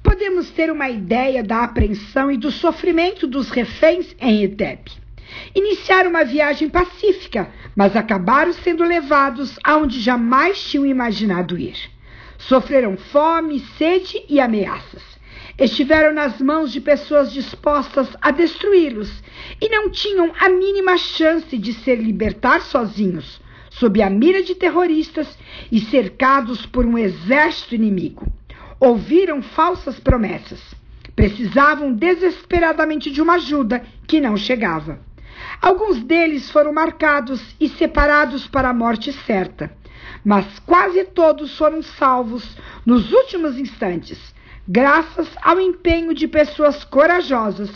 Podemos 0.00 0.50
ter 0.50 0.70
uma 0.70 0.88
ideia 0.88 1.42
da 1.42 1.64
apreensão 1.64 2.30
e 2.30 2.36
do 2.36 2.52
sofrimento 2.52 3.26
dos 3.26 3.50
reféns 3.50 4.14
em 4.20 4.44
Entebbe. 4.44 4.92
Iniciaram 5.56 6.10
uma 6.10 6.24
viagem 6.24 6.68
pacífica, 6.68 7.50
mas 7.74 7.96
acabaram 7.96 8.52
sendo 8.52 8.84
levados 8.84 9.58
aonde 9.64 10.00
jamais 10.00 10.62
tinham 10.62 10.86
imaginado 10.86 11.58
ir. 11.58 11.90
Sofreram 12.38 12.96
fome, 12.96 13.58
sede 13.76 14.22
e 14.28 14.38
ameaças. 14.38 15.13
Estiveram 15.58 16.12
nas 16.12 16.40
mãos 16.40 16.72
de 16.72 16.80
pessoas 16.80 17.32
dispostas 17.32 18.08
a 18.20 18.30
destruí-los 18.30 19.22
e 19.60 19.68
não 19.68 19.90
tinham 19.90 20.32
a 20.38 20.48
mínima 20.48 20.96
chance 20.98 21.56
de 21.56 21.72
ser 21.72 21.96
libertados 21.96 22.66
sozinhos, 22.66 23.40
sob 23.70 24.02
a 24.02 24.10
mira 24.10 24.42
de 24.42 24.54
terroristas 24.54 25.38
e 25.70 25.80
cercados 25.80 26.66
por 26.66 26.84
um 26.84 26.98
exército 26.98 27.74
inimigo. 27.74 28.26
Ouviram 28.80 29.42
falsas 29.42 29.98
promessas. 29.98 30.60
Precisavam 31.14 31.92
desesperadamente 31.92 33.10
de 33.10 33.22
uma 33.22 33.34
ajuda 33.34 33.84
que 34.06 34.20
não 34.20 34.36
chegava. 34.36 34.98
Alguns 35.60 36.02
deles 36.02 36.50
foram 36.50 36.72
marcados 36.72 37.40
e 37.60 37.68
separados 37.68 38.46
para 38.46 38.70
a 38.70 38.74
morte 38.74 39.12
certa, 39.12 39.72
mas 40.24 40.58
quase 40.60 41.04
todos 41.04 41.56
foram 41.56 41.82
salvos 41.82 42.56
nos 42.84 43.12
últimos 43.12 43.58
instantes, 43.58 44.33
graças 44.66 45.28
ao 45.42 45.60
empenho 45.60 46.14
de 46.14 46.26
pessoas 46.26 46.84
corajosas 46.84 47.70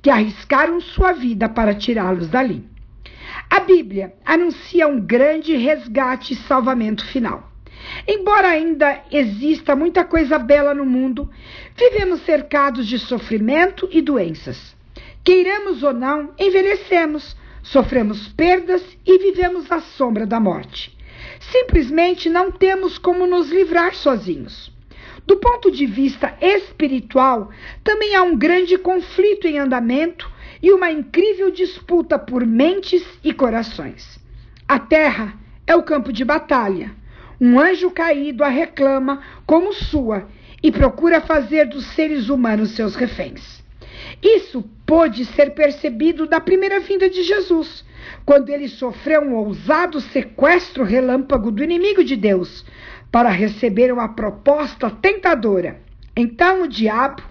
que 0.00 0.10
arriscaram 0.10 0.80
sua 0.80 1.12
vida 1.12 1.48
para 1.48 1.74
tirá-los 1.74 2.28
dali. 2.28 2.64
A 3.48 3.60
Bíblia 3.60 4.14
anuncia 4.24 4.88
um 4.88 5.00
grande 5.00 5.56
resgate 5.56 6.34
e 6.34 6.36
salvamento 6.36 7.06
final. 7.06 7.50
Embora 8.06 8.48
ainda 8.48 9.02
exista 9.10 9.74
muita 9.76 10.04
coisa 10.04 10.38
bela 10.38 10.74
no 10.74 10.84
mundo, 10.84 11.30
vivemos 11.76 12.20
cercados 12.22 12.86
de 12.86 12.98
sofrimento 12.98 13.88
e 13.90 14.00
doenças. 14.00 14.76
Queiramos 15.24 15.82
ou 15.82 15.92
não, 15.92 16.32
envelhecemos, 16.38 17.36
sofremos 17.62 18.28
perdas 18.28 18.82
e 19.06 19.18
vivemos 19.18 19.70
à 19.70 19.80
sombra 19.80 20.26
da 20.26 20.40
morte. 20.40 20.96
Simplesmente 21.38 22.28
não 22.28 22.50
temos 22.50 22.98
como 22.98 23.26
nos 23.26 23.50
livrar 23.50 23.94
sozinhos. 23.94 24.72
Do 25.26 25.36
ponto 25.36 25.70
de 25.70 25.86
vista 25.86 26.36
espiritual, 26.40 27.50
também 27.84 28.14
há 28.14 28.22
um 28.22 28.36
grande 28.36 28.76
conflito 28.76 29.46
em 29.46 29.58
andamento 29.58 30.30
e 30.62 30.72
uma 30.72 30.90
incrível 30.90 31.50
disputa 31.50 32.18
por 32.18 32.44
mentes 32.44 33.04
e 33.22 33.32
corações. 33.32 34.18
A 34.66 34.78
terra 34.78 35.34
é 35.66 35.74
o 35.76 35.82
campo 35.82 36.12
de 36.12 36.24
batalha. 36.24 36.92
Um 37.40 37.58
anjo 37.58 37.90
caído 37.90 38.44
a 38.44 38.48
reclama 38.48 39.22
como 39.46 39.72
sua 39.72 40.28
e 40.62 40.70
procura 40.70 41.20
fazer 41.20 41.66
dos 41.66 41.86
seres 41.86 42.28
humanos 42.28 42.70
seus 42.70 42.94
reféns. 42.94 43.62
Isso 44.22 44.62
pôde 44.86 45.24
ser 45.24 45.50
percebido 45.54 46.26
da 46.26 46.40
primeira 46.40 46.80
vinda 46.80 47.08
de 47.08 47.22
Jesus, 47.22 47.84
quando 48.24 48.50
ele 48.50 48.68
sofreu 48.68 49.22
um 49.22 49.34
ousado 49.34 50.00
sequestro 50.00 50.84
relâmpago 50.84 51.50
do 51.50 51.62
inimigo 51.62 52.04
de 52.04 52.16
Deus 52.16 52.64
para 53.12 53.28
receber 53.28 53.92
uma 53.92 54.08
proposta 54.08 54.90
tentadora. 54.90 55.80
Então 56.16 56.62
o 56.62 56.66
diabo 56.66 57.22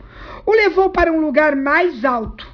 o 0.45 0.53
levou 0.53 0.91
para 0.91 1.11
um 1.11 1.19
lugar 1.19 1.55
mais 1.55 2.05
alto 2.05 2.47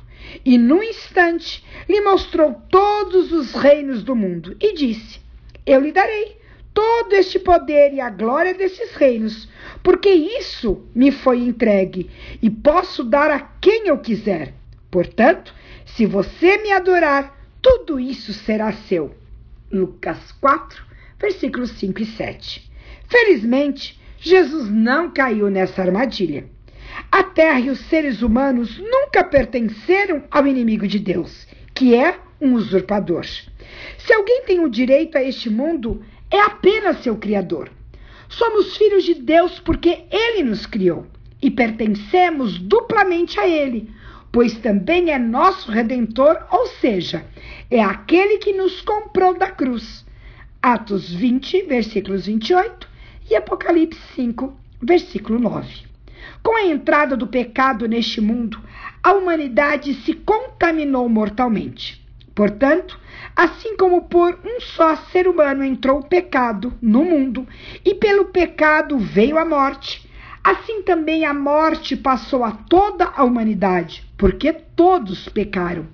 e, 0.43 0.57
num 0.57 0.81
instante, 0.81 1.63
lhe 1.88 2.01
mostrou 2.01 2.53
todos 2.69 3.31
os 3.31 3.53
reinos 3.53 4.01
do 4.03 4.15
mundo 4.15 4.55
e 4.60 4.74
disse: 4.74 5.19
Eu 5.65 5.81
lhe 5.81 5.91
darei 5.91 6.38
todo 6.74 7.13
este 7.13 7.39
poder 7.39 7.93
e 7.93 8.00
a 8.00 8.10
glória 8.10 8.53
desses 8.53 8.93
reinos, 8.93 9.50
porque 9.81 10.10
isso 10.10 10.86
me 10.93 11.12
foi 11.12 11.39
entregue 11.39 12.10
e 12.41 12.50
posso 12.50 13.03
dar 13.03 13.31
a 13.31 13.39
quem 13.39 13.88
eu 13.88 13.98
quiser. 13.98 14.53
Portanto, 14.89 15.53
se 15.86 16.05
você 16.05 16.57
me 16.57 16.72
adorar, 16.72 17.36
tudo 17.62 18.00
isso 18.00 18.34
será 18.34 18.72
seu. 18.72 19.15
Lucas 19.72 20.31
4, 20.34 20.84
versículos 21.19 21.72
5 21.72 22.01
e 22.01 22.05
7. 22.05 22.72
Felizmente, 23.07 23.99
Jesus 24.19 24.69
não 24.69 25.11
caiu 25.11 25.49
nessa 25.49 25.81
armadilha. 25.81 26.45
A 27.11 27.23
terra 27.23 27.59
e 27.59 27.69
os 27.69 27.79
seres 27.87 28.21
humanos 28.21 28.77
nunca 28.77 29.23
pertenceram 29.23 30.23
ao 30.29 30.45
inimigo 30.45 30.87
de 30.87 30.99
Deus, 30.99 31.47
que 31.73 31.95
é 31.95 32.19
um 32.41 32.53
usurpador. 32.53 33.25
Se 33.97 34.13
alguém 34.13 34.43
tem 34.43 34.59
o 34.59 34.69
direito 34.69 35.17
a 35.17 35.23
este 35.23 35.49
mundo, 35.49 36.03
é 36.29 36.39
apenas 36.39 37.01
seu 37.01 37.15
Criador. 37.15 37.69
Somos 38.27 38.75
filhos 38.75 39.03
de 39.05 39.13
Deus 39.13 39.59
porque 39.59 40.03
Ele 40.11 40.43
nos 40.43 40.65
criou 40.65 41.07
e 41.41 41.49
pertencemos 41.49 42.59
duplamente 42.59 43.39
a 43.39 43.47
Ele, 43.47 43.89
pois 44.32 44.58
também 44.58 45.12
é 45.12 45.17
nosso 45.17 45.71
redentor, 45.71 46.45
ou 46.51 46.67
seja, 46.67 47.25
é 47.71 47.82
aquele 47.82 48.38
que 48.39 48.51
nos 48.51 48.82
comprou 48.82 49.38
da 49.38 49.49
cruz. 49.49 50.05
Atos 50.62 51.13
20, 51.13 51.63
versículos 51.63 52.25
28 52.25 52.87
e 53.29 53.35
Apocalipse 53.35 53.99
5, 54.15 54.55
versículo 54.81 55.39
9. 55.39 55.85
Com 56.41 56.55
a 56.55 56.65
entrada 56.65 57.15
do 57.15 57.27
pecado 57.27 57.87
neste 57.87 58.21
mundo, 58.21 58.59
a 59.03 59.13
humanidade 59.13 59.93
se 59.93 60.13
contaminou 60.13 61.07
mortalmente. 61.09 62.05
Portanto, 62.33 62.99
assim 63.35 63.75
como 63.75 64.03
por 64.03 64.39
um 64.45 64.61
só 64.61 64.95
ser 64.95 65.27
humano 65.27 65.63
entrou 65.63 65.99
o 65.99 66.05
pecado 66.05 66.73
no 66.81 67.03
mundo 67.03 67.47
e 67.83 67.95
pelo 67.95 68.25
pecado 68.25 68.97
veio 68.97 69.37
a 69.37 69.45
morte, 69.45 70.07
assim 70.43 70.83
também 70.83 71.25
a 71.25 71.33
morte 71.33 71.95
passou 71.95 72.43
a 72.43 72.51
toda 72.51 73.05
a 73.05 73.23
humanidade, 73.23 74.05
porque 74.17 74.53
todos 74.53 75.27
pecaram. 75.29 75.87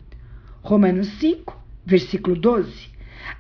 Romanos 0.61 1.07
5, 1.19 1.57
versículo 1.85 2.35
12. 2.35 2.92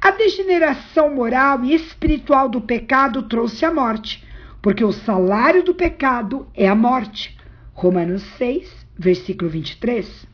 A 0.03 0.11
degeneração 0.11 1.15
moral 1.15 1.63
e 1.63 1.73
espiritual 1.73 2.49
do 2.49 2.59
pecado 2.59 3.23
trouxe 3.23 3.63
a 3.63 3.73
morte, 3.73 4.21
porque 4.61 4.83
o 4.83 4.91
salário 4.91 5.63
do 5.63 5.73
pecado 5.73 6.45
é 6.53 6.67
a 6.67 6.75
morte. 6.75 7.37
Romanos 7.71 8.21
6, 8.37 8.69
versículo 8.99 9.49
23. 9.49 10.27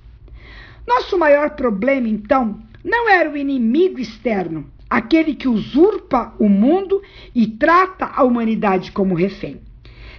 Nosso 0.87 1.19
maior 1.19 1.51
problema, 1.51 2.07
então, 2.07 2.59
não 2.83 3.07
era 3.07 3.29
o 3.29 3.37
inimigo 3.37 3.99
externo, 3.99 4.65
aquele 4.89 5.35
que 5.35 5.47
usurpa 5.47 6.33
o 6.39 6.49
mundo 6.49 6.99
e 7.35 7.45
trata 7.45 8.07
a 8.07 8.23
humanidade 8.23 8.91
como 8.91 9.13
refém. 9.13 9.61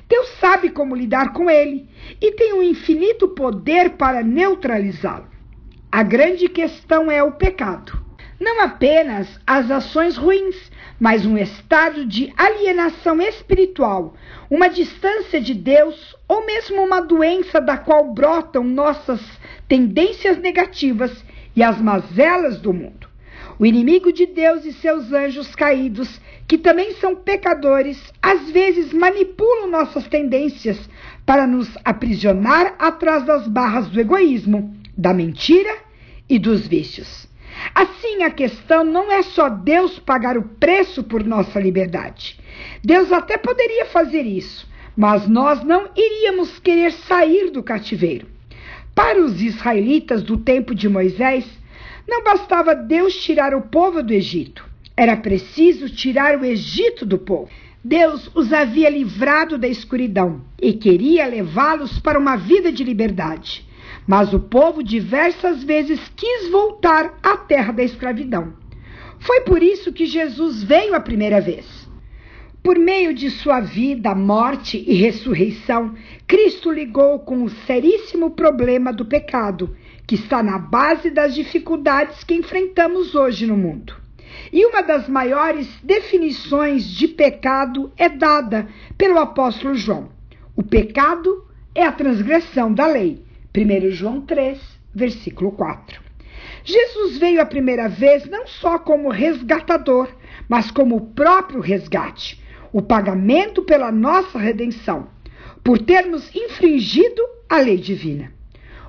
Deus 0.08 0.28
sabe 0.38 0.70
como 0.70 0.94
lidar 0.94 1.32
com 1.32 1.50
ele 1.50 1.88
e 2.20 2.30
tem 2.36 2.52
um 2.52 2.62
infinito 2.62 3.26
poder 3.26 3.96
para 3.96 4.22
neutralizá-lo. 4.22 5.26
A 5.90 6.04
grande 6.04 6.48
questão 6.48 7.10
é 7.10 7.20
o 7.20 7.32
pecado. 7.32 8.09
Não 8.40 8.62
apenas 8.62 9.28
as 9.46 9.70
ações 9.70 10.16
ruins, 10.16 10.56
mas 10.98 11.26
um 11.26 11.36
estado 11.36 12.06
de 12.06 12.32
alienação 12.38 13.20
espiritual, 13.20 14.14
uma 14.48 14.68
distância 14.68 15.38
de 15.38 15.52
Deus 15.52 16.16
ou 16.26 16.46
mesmo 16.46 16.82
uma 16.82 17.02
doença 17.02 17.60
da 17.60 17.76
qual 17.76 18.14
brotam 18.14 18.64
nossas 18.64 19.20
tendências 19.68 20.38
negativas 20.38 21.22
e 21.54 21.62
as 21.62 21.78
mazelas 21.82 22.58
do 22.58 22.72
mundo. 22.72 23.10
O 23.58 23.66
inimigo 23.66 24.10
de 24.10 24.24
Deus 24.24 24.64
e 24.64 24.72
seus 24.72 25.12
anjos 25.12 25.54
caídos, 25.54 26.18
que 26.48 26.56
também 26.56 26.94
são 26.94 27.14
pecadores, 27.14 28.02
às 28.22 28.50
vezes 28.50 28.90
manipulam 28.90 29.68
nossas 29.70 30.08
tendências 30.08 30.88
para 31.26 31.46
nos 31.46 31.68
aprisionar 31.84 32.74
atrás 32.78 33.22
das 33.26 33.46
barras 33.46 33.88
do 33.88 34.00
egoísmo, 34.00 34.74
da 34.96 35.12
mentira 35.12 35.76
e 36.26 36.38
dos 36.38 36.66
vícios. 36.66 37.29
Assim, 37.74 38.22
a 38.22 38.30
questão 38.30 38.84
não 38.84 39.10
é 39.10 39.22
só 39.22 39.48
Deus 39.48 39.98
pagar 39.98 40.36
o 40.36 40.42
preço 40.42 41.02
por 41.02 41.24
nossa 41.24 41.60
liberdade. 41.60 42.38
Deus 42.82 43.12
até 43.12 43.36
poderia 43.36 43.86
fazer 43.86 44.22
isso, 44.22 44.68
mas 44.96 45.28
nós 45.28 45.62
não 45.64 45.90
iríamos 45.96 46.58
querer 46.58 46.92
sair 46.92 47.50
do 47.50 47.62
cativeiro. 47.62 48.26
Para 48.94 49.20
os 49.20 49.40
israelitas 49.40 50.22
do 50.22 50.36
tempo 50.36 50.74
de 50.74 50.88
Moisés, 50.88 51.46
não 52.08 52.24
bastava 52.24 52.74
Deus 52.74 53.14
tirar 53.14 53.54
o 53.54 53.62
povo 53.62 54.02
do 54.02 54.12
Egito, 54.12 54.68
era 54.96 55.16
preciso 55.16 55.88
tirar 55.88 56.38
o 56.38 56.44
Egito 56.44 57.06
do 57.06 57.16
povo. 57.16 57.50
Deus 57.82 58.30
os 58.34 58.52
havia 58.52 58.90
livrado 58.90 59.56
da 59.56 59.66
escuridão 59.66 60.42
e 60.60 60.74
queria 60.74 61.26
levá-los 61.26 61.98
para 61.98 62.18
uma 62.18 62.36
vida 62.36 62.70
de 62.70 62.84
liberdade. 62.84 63.66
Mas 64.06 64.32
o 64.32 64.40
povo 64.40 64.82
diversas 64.82 65.62
vezes 65.62 66.00
quis 66.16 66.50
voltar 66.50 67.18
à 67.22 67.36
terra 67.36 67.72
da 67.72 67.82
escravidão. 67.82 68.54
Foi 69.18 69.42
por 69.42 69.62
isso 69.62 69.92
que 69.92 70.06
Jesus 70.06 70.62
veio 70.62 70.94
a 70.94 71.00
primeira 71.00 71.40
vez. 71.40 71.88
Por 72.62 72.78
meio 72.78 73.14
de 73.14 73.30
sua 73.30 73.60
vida, 73.60 74.14
morte 74.14 74.82
e 74.86 74.94
ressurreição, 74.94 75.94
Cristo 76.26 76.70
ligou 76.70 77.20
com 77.20 77.42
o 77.42 77.50
seríssimo 77.50 78.32
problema 78.32 78.92
do 78.92 79.04
pecado, 79.04 79.74
que 80.06 80.14
está 80.14 80.42
na 80.42 80.58
base 80.58 81.08
das 81.08 81.34
dificuldades 81.34 82.22
que 82.22 82.34
enfrentamos 82.34 83.14
hoje 83.14 83.46
no 83.46 83.56
mundo. 83.56 83.94
E 84.52 84.64
uma 84.66 84.82
das 84.82 85.08
maiores 85.08 85.68
definições 85.82 86.84
de 86.84 87.08
pecado 87.08 87.92
é 87.96 88.08
dada 88.08 88.68
pelo 88.98 89.18
apóstolo 89.18 89.74
João. 89.74 90.10
O 90.54 90.62
pecado 90.62 91.44
é 91.74 91.84
a 91.84 91.92
transgressão 91.92 92.72
da 92.72 92.86
lei. 92.86 93.24
1 93.56 93.90
João 93.90 94.20
3, 94.20 94.60
versículo 94.94 95.50
4. 95.52 96.00
Jesus 96.62 97.18
veio 97.18 97.40
a 97.40 97.46
primeira 97.46 97.88
vez 97.88 98.26
não 98.26 98.46
só 98.46 98.78
como 98.78 99.10
resgatador, 99.10 100.08
mas 100.48 100.70
como 100.70 100.96
o 100.96 101.06
próprio 101.06 101.60
resgate, 101.60 102.40
o 102.72 102.80
pagamento 102.80 103.62
pela 103.62 103.90
nossa 103.90 104.38
redenção. 104.38 105.08
por 105.62 105.78
termos 105.78 106.34
infringido 106.34 107.22
a 107.48 107.58
lei 107.58 107.76
divina. 107.76 108.32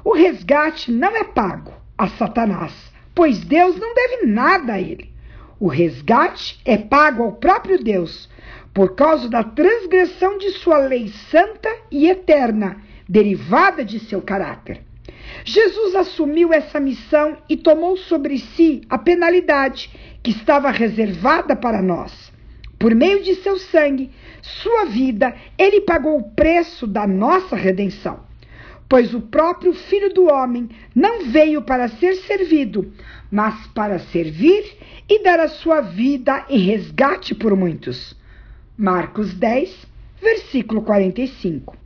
O 0.05 0.13
resgate 0.13 0.89
não 0.89 1.15
é 1.17 1.23
pago 1.23 1.73
a 1.97 2.07
Satanás, 2.07 2.73
pois 3.13 3.41
Deus 3.41 3.77
não 3.77 3.93
deve 3.93 4.25
nada 4.25 4.73
a 4.73 4.81
ele. 4.81 5.11
O 5.59 5.67
resgate 5.67 6.61
é 6.63 6.77
pago 6.77 7.23
ao 7.23 7.33
próprio 7.33 7.83
Deus, 7.83 8.29
por 8.73 8.95
causa 8.95 9.29
da 9.29 9.43
transgressão 9.43 10.37
de 10.37 10.51
sua 10.51 10.77
lei 10.77 11.09
santa 11.29 11.69
e 11.91 12.07
eterna, 12.09 12.77
derivada 13.11 13.83
de 13.83 13.99
seu 13.99 14.21
caráter. 14.21 14.85
Jesus 15.43 15.95
assumiu 15.95 16.53
essa 16.53 16.79
missão 16.79 17.37
e 17.49 17.57
tomou 17.57 17.97
sobre 17.97 18.39
si 18.39 18.83
a 18.89 18.97
penalidade 18.97 19.91
que 20.23 20.31
estava 20.31 20.71
reservada 20.71 21.53
para 21.53 21.81
nós. 21.81 22.31
Por 22.79 22.95
meio 22.95 23.21
de 23.21 23.35
seu 23.35 23.57
sangue, 23.57 24.11
sua 24.41 24.85
vida, 24.85 25.35
ele 25.57 25.81
pagou 25.81 26.17
o 26.17 26.31
preço 26.31 26.87
da 26.87 27.05
nossa 27.05 27.53
redenção. 27.53 28.21
Pois 28.87 29.13
o 29.13 29.19
próprio 29.19 29.73
Filho 29.73 30.13
do 30.13 30.27
Homem 30.27 30.69
não 30.95 31.25
veio 31.25 31.61
para 31.61 31.89
ser 31.89 32.15
servido, 32.15 32.93
mas 33.29 33.67
para 33.67 33.99
servir 33.99 34.63
e 35.09 35.21
dar 35.21 35.39
a 35.41 35.49
sua 35.49 35.81
vida 35.81 36.45
em 36.49 36.59
resgate 36.59 37.35
por 37.35 37.57
muitos. 37.57 38.15
Marcos 38.77 39.33
10, 39.33 39.85
versículo 40.21 40.81
45. 40.81 41.80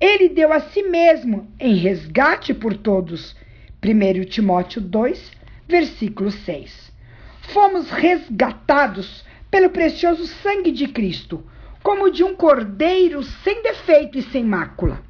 Ele 0.00 0.28
deu 0.28 0.52
a 0.52 0.60
si 0.60 0.82
mesmo 0.84 1.52
em 1.58 1.74
resgate 1.74 2.54
por 2.54 2.76
todos. 2.76 3.34
1 3.82 4.24
Timóteo 4.26 4.80
2, 4.80 5.32
versículo 5.66 6.30
6. 6.30 6.92
Fomos 7.52 7.90
resgatados 7.90 9.24
pelo 9.50 9.70
precioso 9.70 10.26
sangue 10.26 10.70
de 10.70 10.88
Cristo, 10.88 11.44
como 11.82 12.10
de 12.10 12.22
um 12.22 12.34
cordeiro 12.34 13.22
sem 13.22 13.62
defeito 13.62 14.18
e 14.18 14.22
sem 14.22 14.44
mácula. 14.44 15.02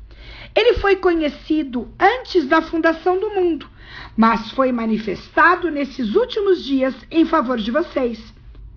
Ele 0.55 0.75
foi 0.75 0.97
conhecido 0.97 1.93
antes 1.99 2.47
da 2.47 2.63
fundação 2.63 3.21
do 3.21 3.31
mundo, 3.31 3.69
mas 4.17 4.51
foi 4.53 4.73
manifestado 4.73 5.71
nesses 5.71 6.15
últimos 6.15 6.65
dias 6.65 6.95
em 7.11 7.25
favor 7.25 7.59
de 7.59 7.71
vocês. 7.71 8.19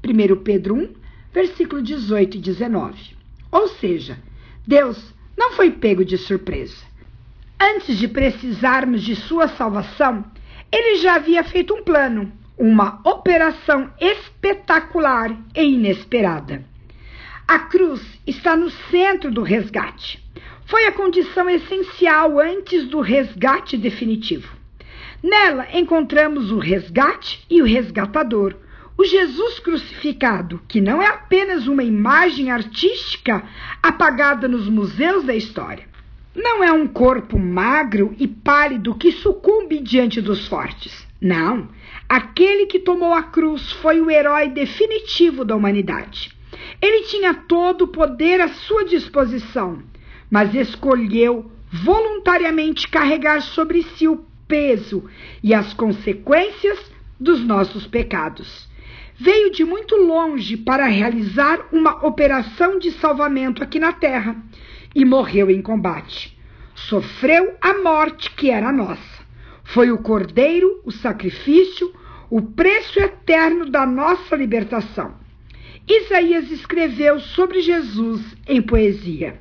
1 0.05 0.43
Pedro 0.43 0.75
1, 0.75 0.93
versículo 1.33 1.81
18 1.81 2.37
e 2.37 2.39
19. 2.39 3.15
Ou 3.51 3.67
seja, 3.67 4.17
Deus 4.67 5.13
não 5.41 5.53
foi 5.53 5.71
pego 5.71 6.05
de 6.05 6.19
surpresa. 6.19 6.85
Antes 7.59 7.97
de 7.97 8.07
precisarmos 8.07 9.01
de 9.01 9.15
sua 9.15 9.47
salvação, 9.47 10.23
ele 10.71 10.97
já 10.97 11.15
havia 11.15 11.43
feito 11.43 11.73
um 11.73 11.83
plano, 11.83 12.31
uma 12.55 13.01
operação 13.03 13.91
espetacular 13.99 15.35
e 15.55 15.63
inesperada. 15.63 16.63
A 17.47 17.57
cruz 17.57 18.03
está 18.27 18.55
no 18.55 18.69
centro 18.69 19.31
do 19.31 19.41
resgate. 19.41 20.23
Foi 20.65 20.85
a 20.85 20.91
condição 20.91 21.49
essencial 21.49 22.39
antes 22.39 22.87
do 22.87 23.01
resgate 23.01 23.77
definitivo. 23.77 24.55
Nela 25.23 25.67
encontramos 25.73 26.51
o 26.51 26.59
resgate 26.59 27.43
e 27.49 27.63
o 27.63 27.65
resgatador, 27.65 28.55
o 28.97 29.05
Jesus 29.05 29.59
crucificado, 29.59 30.61
que 30.67 30.81
não 30.81 31.01
é 31.01 31.07
apenas 31.07 31.67
uma 31.67 31.83
imagem 31.83 32.51
artística 32.51 33.43
apagada 33.81 34.47
nos 34.47 34.67
museus 34.67 35.23
da 35.23 35.35
história. 35.35 35.89
Não 36.35 36.63
é 36.63 36.71
um 36.71 36.87
corpo 36.87 37.37
magro 37.37 38.15
e 38.17 38.27
pálido 38.27 38.95
que 38.95 39.11
sucumbe 39.11 39.79
diante 39.79 40.21
dos 40.21 40.47
fortes. 40.47 41.05
Não. 41.19 41.69
Aquele 42.07 42.65
que 42.65 42.79
tomou 42.79 43.13
a 43.13 43.23
cruz 43.23 43.71
foi 43.73 43.99
o 43.99 44.09
herói 44.09 44.49
definitivo 44.49 45.43
da 45.43 45.55
humanidade. 45.55 46.35
Ele 46.81 47.05
tinha 47.05 47.33
todo 47.33 47.83
o 47.83 47.87
poder 47.87 48.39
à 48.39 48.49
sua 48.49 48.85
disposição, 48.85 49.81
mas 50.29 50.53
escolheu 50.53 51.51
voluntariamente 51.71 52.87
carregar 52.87 53.41
sobre 53.41 53.83
si 53.83 54.07
o 54.07 54.25
peso 54.47 55.09
e 55.43 55.53
as 55.53 55.73
consequências 55.73 56.79
dos 57.19 57.43
nossos 57.43 57.87
pecados 57.87 58.69
veio 59.21 59.51
de 59.51 59.63
muito 59.63 59.95
longe 59.95 60.57
para 60.57 60.87
realizar 60.87 61.67
uma 61.71 62.03
operação 62.03 62.79
de 62.79 62.89
salvamento 62.89 63.63
aqui 63.63 63.77
na 63.77 63.93
terra 63.93 64.35
e 64.95 65.05
morreu 65.05 65.51
em 65.51 65.61
combate. 65.61 66.35
Sofreu 66.73 67.55
a 67.61 67.75
morte 67.83 68.31
que 68.31 68.49
era 68.49 68.71
nossa. 68.71 69.21
Foi 69.63 69.91
o 69.91 69.99
cordeiro, 69.99 70.81
o 70.83 70.91
sacrifício, 70.91 71.93
o 72.31 72.41
preço 72.41 72.99
eterno 72.99 73.69
da 73.69 73.85
nossa 73.85 74.35
libertação. 74.35 75.13
Isaías 75.87 76.49
escreveu 76.49 77.19
sobre 77.19 77.61
Jesus 77.61 78.21
em 78.47 78.59
poesia. 78.59 79.39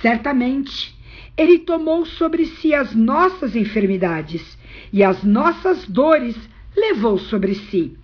Certamente, 0.00 0.96
ele 1.36 1.58
tomou 1.58 2.06
sobre 2.06 2.46
si 2.46 2.72
as 2.72 2.94
nossas 2.94 3.54
enfermidades 3.54 4.56
e 4.90 5.04
as 5.04 5.22
nossas 5.22 5.86
dores 5.86 6.36
levou 6.74 7.18
sobre 7.18 7.54
si 7.54 7.94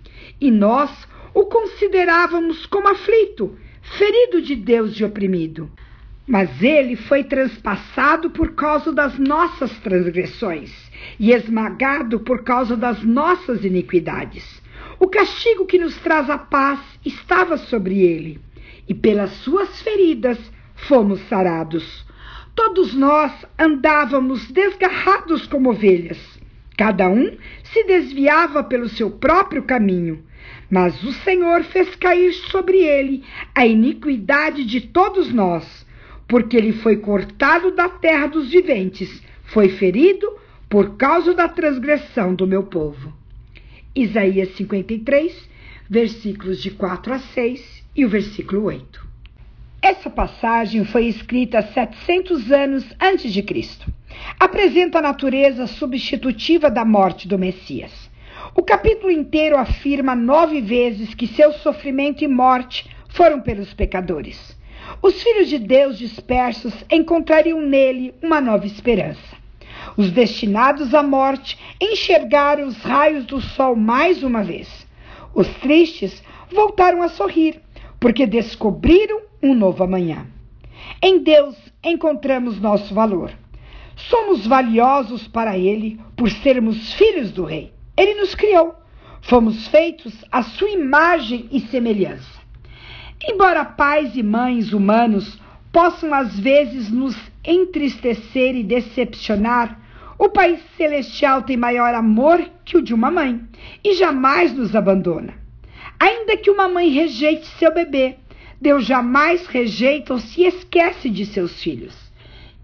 e 0.42 0.50
nós 0.50 0.90
o 1.32 1.44
considerávamos 1.44 2.66
como 2.66 2.88
aflito, 2.88 3.56
ferido 3.96 4.42
de 4.42 4.56
Deus 4.56 4.98
e 4.98 5.04
oprimido. 5.04 5.70
Mas 6.26 6.60
ele 6.60 6.96
foi 6.96 7.22
transpassado 7.22 8.28
por 8.28 8.52
causa 8.56 8.92
das 8.92 9.16
nossas 9.18 9.70
transgressões 9.78 10.72
e 11.18 11.32
esmagado 11.32 12.18
por 12.18 12.42
causa 12.42 12.76
das 12.76 13.04
nossas 13.04 13.64
iniquidades. 13.64 14.60
O 14.98 15.06
castigo 15.06 15.64
que 15.64 15.78
nos 15.78 15.96
traz 15.98 16.28
a 16.28 16.38
paz 16.38 16.80
estava 17.04 17.56
sobre 17.56 18.02
ele, 18.02 18.40
e 18.88 18.94
pelas 18.94 19.30
suas 19.44 19.80
feridas 19.80 20.38
fomos 20.74 21.20
sarados. 21.28 22.04
Todos 22.56 22.94
nós 22.94 23.32
andávamos 23.56 24.50
desgarrados 24.50 25.46
como 25.46 25.70
ovelhas. 25.70 26.18
Cada 26.76 27.08
um 27.08 27.36
se 27.62 27.84
desviava 27.84 28.64
pelo 28.64 28.88
seu 28.88 29.08
próprio 29.08 29.62
caminho 29.62 30.24
mas 30.72 31.04
o 31.04 31.12
Senhor 31.12 31.64
fez 31.64 31.94
cair 31.96 32.32
sobre 32.32 32.78
ele 32.78 33.22
a 33.54 33.66
iniquidade 33.66 34.64
de 34.64 34.80
todos 34.80 35.30
nós, 35.30 35.86
porque 36.26 36.56
ele 36.56 36.72
foi 36.72 36.96
cortado 36.96 37.72
da 37.72 37.90
terra 37.90 38.28
dos 38.28 38.48
viventes, 38.48 39.22
foi 39.44 39.68
ferido 39.68 40.26
por 40.70 40.96
causa 40.96 41.34
da 41.34 41.46
transgressão 41.46 42.34
do 42.34 42.46
meu 42.46 42.62
povo. 42.62 43.12
Isaías 43.94 44.56
53, 44.56 45.46
versículos 45.90 46.62
de 46.62 46.70
4 46.70 47.12
a 47.12 47.18
6 47.18 47.84
e 47.94 48.06
o 48.06 48.08
versículo 48.08 48.62
8. 48.62 49.06
Essa 49.82 50.08
passagem 50.08 50.86
foi 50.86 51.04
escrita 51.04 51.60
700 51.60 52.50
anos 52.50 52.86
antes 52.98 53.30
de 53.30 53.42
Cristo. 53.42 53.92
Apresenta 54.40 55.00
a 55.00 55.02
natureza 55.02 55.66
substitutiva 55.66 56.70
da 56.70 56.82
morte 56.82 57.28
do 57.28 57.38
Messias. 57.38 58.10
O 58.54 58.62
capítulo 58.62 59.10
inteiro 59.10 59.56
afirma 59.56 60.14
nove 60.14 60.60
vezes 60.60 61.14
que 61.14 61.26
seu 61.26 61.52
sofrimento 61.52 62.22
e 62.22 62.28
morte 62.28 62.88
foram 63.08 63.40
pelos 63.40 63.72
pecadores. 63.72 64.56
Os 65.00 65.22
filhos 65.22 65.48
de 65.48 65.58
Deus 65.58 65.98
dispersos 65.98 66.74
encontrariam 66.90 67.60
nele 67.60 68.14
uma 68.22 68.40
nova 68.40 68.66
esperança. 68.66 69.36
Os 69.96 70.10
destinados 70.10 70.94
à 70.94 71.02
morte 71.02 71.58
enxergaram 71.80 72.66
os 72.66 72.76
raios 72.82 73.24
do 73.24 73.40
sol 73.40 73.74
mais 73.74 74.22
uma 74.22 74.42
vez. 74.42 74.86
Os 75.34 75.48
tristes 75.48 76.22
voltaram 76.50 77.02
a 77.02 77.08
sorrir, 77.08 77.60
porque 77.98 78.26
descobriram 78.26 79.22
um 79.42 79.54
novo 79.54 79.82
amanhã. 79.82 80.26
Em 81.02 81.18
Deus 81.18 81.56
encontramos 81.82 82.60
nosso 82.60 82.94
valor. 82.94 83.32
Somos 83.96 84.46
valiosos 84.46 85.26
para 85.28 85.56
Ele 85.56 86.00
por 86.16 86.30
sermos 86.30 86.94
filhos 86.94 87.30
do 87.32 87.44
Rei. 87.44 87.71
Ele 87.96 88.14
nos 88.14 88.34
criou. 88.34 88.74
Fomos 89.20 89.68
feitos 89.68 90.12
à 90.32 90.42
sua 90.42 90.70
imagem 90.70 91.48
e 91.52 91.60
semelhança. 91.60 92.40
Embora 93.24 93.64
pais 93.64 94.16
e 94.16 94.22
mães 94.22 94.72
humanos 94.72 95.40
possam 95.70 96.12
às 96.12 96.38
vezes 96.38 96.90
nos 96.90 97.16
entristecer 97.44 98.56
e 98.56 98.62
decepcionar, 98.64 99.80
o 100.18 100.28
Pai 100.28 100.58
Celestial 100.76 101.42
tem 101.42 101.56
maior 101.56 101.94
amor 101.94 102.44
que 102.64 102.76
o 102.76 102.82
de 102.82 102.92
uma 102.92 103.10
mãe 103.10 103.40
e 103.82 103.94
jamais 103.94 104.52
nos 104.52 104.74
abandona. 104.74 105.34
Ainda 105.98 106.36
que 106.36 106.50
uma 106.50 106.68
mãe 106.68 106.88
rejeite 106.88 107.46
seu 107.58 107.72
bebê, 107.72 108.16
Deus 108.60 108.84
jamais 108.84 109.46
rejeita 109.46 110.12
ou 110.12 110.18
se 110.18 110.42
esquece 110.42 111.08
de 111.08 111.26
seus 111.26 111.62
filhos. 111.62 111.96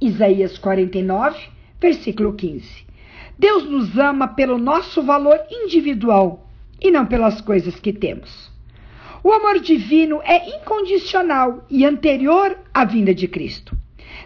Isaías 0.01 0.59
49, 0.59 1.37
versículo 1.81 2.35
15. 2.35 2.88
Deus 3.39 3.65
nos 3.65 3.97
ama 3.97 4.29
pelo 4.29 4.59
nosso 4.59 5.03
valor 5.03 5.39
individual 5.51 6.47
e 6.81 6.91
não 6.91 7.07
pelas 7.07 7.41
coisas 7.41 7.79
que 7.79 7.93
temos. 7.93 8.51
O 9.23 9.33
amor 9.33 9.61
divino 9.61 10.21
é 10.25 10.57
incondicional 10.57 11.65
e 11.71 11.85
anterior 11.85 12.57
à 12.73 12.85
vinda 12.85 13.15
de 13.15 13.29
Cristo. 13.29 13.77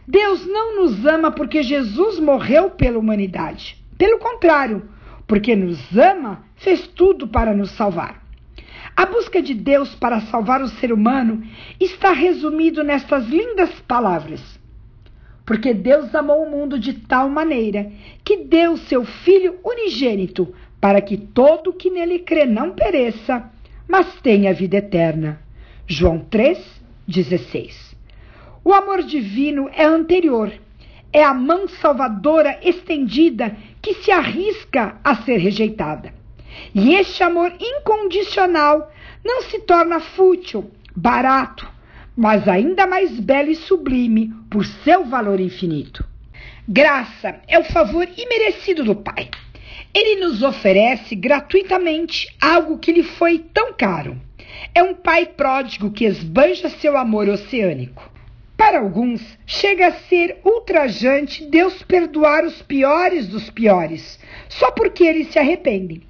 Deus 0.06 0.46
não 0.46 0.82
nos 0.82 1.04
ama 1.06 1.30
porque 1.30 1.62
Jesus 1.62 2.18
morreu 2.18 2.70
pela 2.70 2.98
humanidade. 2.98 3.82
Pelo 3.96 4.18
contrário, 4.18 4.88
porque 5.26 5.54
nos 5.54 5.96
ama, 5.96 6.44
fez 6.56 6.86
tudo 6.88 7.28
para 7.28 7.54
nos 7.54 7.70
salvar. 7.72 8.22
A 8.96 9.06
busca 9.06 9.40
de 9.40 9.54
Deus 9.54 9.94
para 9.94 10.20
salvar 10.20 10.60
o 10.60 10.68
ser 10.68 10.92
humano 10.92 11.42
está 11.80 12.12
resumido 12.12 12.82
nestas 12.82 13.26
lindas 13.26 13.70
palavras: 13.88 14.51
porque 15.44 15.74
Deus 15.74 16.14
amou 16.14 16.44
o 16.44 16.50
mundo 16.50 16.78
de 16.78 16.92
tal 16.92 17.28
maneira 17.28 17.90
que 18.24 18.38
deu 18.38 18.76
seu 18.76 19.04
Filho 19.04 19.58
unigênito 19.64 20.54
para 20.80 21.00
que 21.00 21.16
todo 21.16 21.72
que 21.72 21.90
nele 21.90 22.20
crê 22.20 22.44
não 22.44 22.72
pereça, 22.72 23.50
mas 23.86 24.14
tenha 24.20 24.54
vida 24.54 24.76
eterna. 24.76 25.40
João 25.86 26.18
3:16. 26.18 27.96
O 28.64 28.72
amor 28.72 29.02
divino 29.02 29.68
é 29.72 29.84
anterior, 29.84 30.52
é 31.12 31.22
a 31.22 31.34
mão 31.34 31.68
salvadora 31.68 32.58
estendida 32.62 33.56
que 33.80 33.94
se 33.94 34.10
arrisca 34.10 34.96
a 35.02 35.16
ser 35.16 35.38
rejeitada. 35.38 36.14
E 36.74 36.94
este 36.94 37.22
amor 37.22 37.52
incondicional 37.60 38.90
não 39.24 39.42
se 39.42 39.58
torna 39.60 40.00
fútil, 40.00 40.70
barato, 40.94 41.71
mas 42.16 42.46
ainda 42.48 42.86
mais 42.86 43.18
belo 43.18 43.50
e 43.50 43.56
sublime 43.56 44.32
por 44.50 44.64
seu 44.64 45.04
valor 45.04 45.40
infinito. 45.40 46.04
Graça 46.68 47.40
é 47.48 47.58
o 47.58 47.64
favor 47.64 48.08
imerecido 48.16 48.84
do 48.84 48.94
Pai. 48.94 49.28
Ele 49.94 50.20
nos 50.20 50.42
oferece 50.42 51.14
gratuitamente 51.14 52.34
algo 52.40 52.78
que 52.78 52.92
lhe 52.92 53.02
foi 53.02 53.38
tão 53.52 53.72
caro. 53.72 54.16
É 54.74 54.82
um 54.82 54.94
pai 54.94 55.26
pródigo 55.26 55.90
que 55.90 56.04
esbanja 56.04 56.68
seu 56.68 56.96
amor 56.96 57.28
oceânico. 57.28 58.10
Para 58.56 58.78
alguns, 58.78 59.20
chega 59.44 59.88
a 59.88 59.92
ser 59.92 60.38
ultrajante 60.44 61.44
Deus 61.44 61.82
perdoar 61.82 62.44
os 62.44 62.62
piores 62.62 63.26
dos 63.26 63.50
piores, 63.50 64.18
só 64.48 64.70
porque 64.70 65.04
eles 65.04 65.28
se 65.28 65.38
arrependem. 65.38 66.02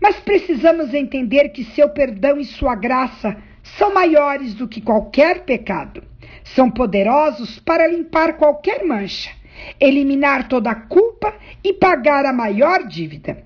Mas 0.00 0.16
precisamos 0.16 0.92
entender 0.92 1.48
que 1.48 1.64
seu 1.64 1.88
perdão 1.88 2.38
e 2.38 2.44
sua 2.44 2.74
graça 2.74 3.36
são 3.78 3.92
maiores 3.92 4.54
do 4.54 4.68
que 4.68 4.80
qualquer 4.80 5.44
pecado. 5.44 6.02
São 6.44 6.70
poderosos 6.70 7.58
para 7.58 7.86
limpar 7.86 8.36
qualquer 8.36 8.84
mancha, 8.84 9.30
eliminar 9.80 10.48
toda 10.48 10.70
a 10.70 10.74
culpa 10.74 11.34
e 11.62 11.72
pagar 11.72 12.26
a 12.26 12.32
maior 12.32 12.86
dívida. 12.86 13.42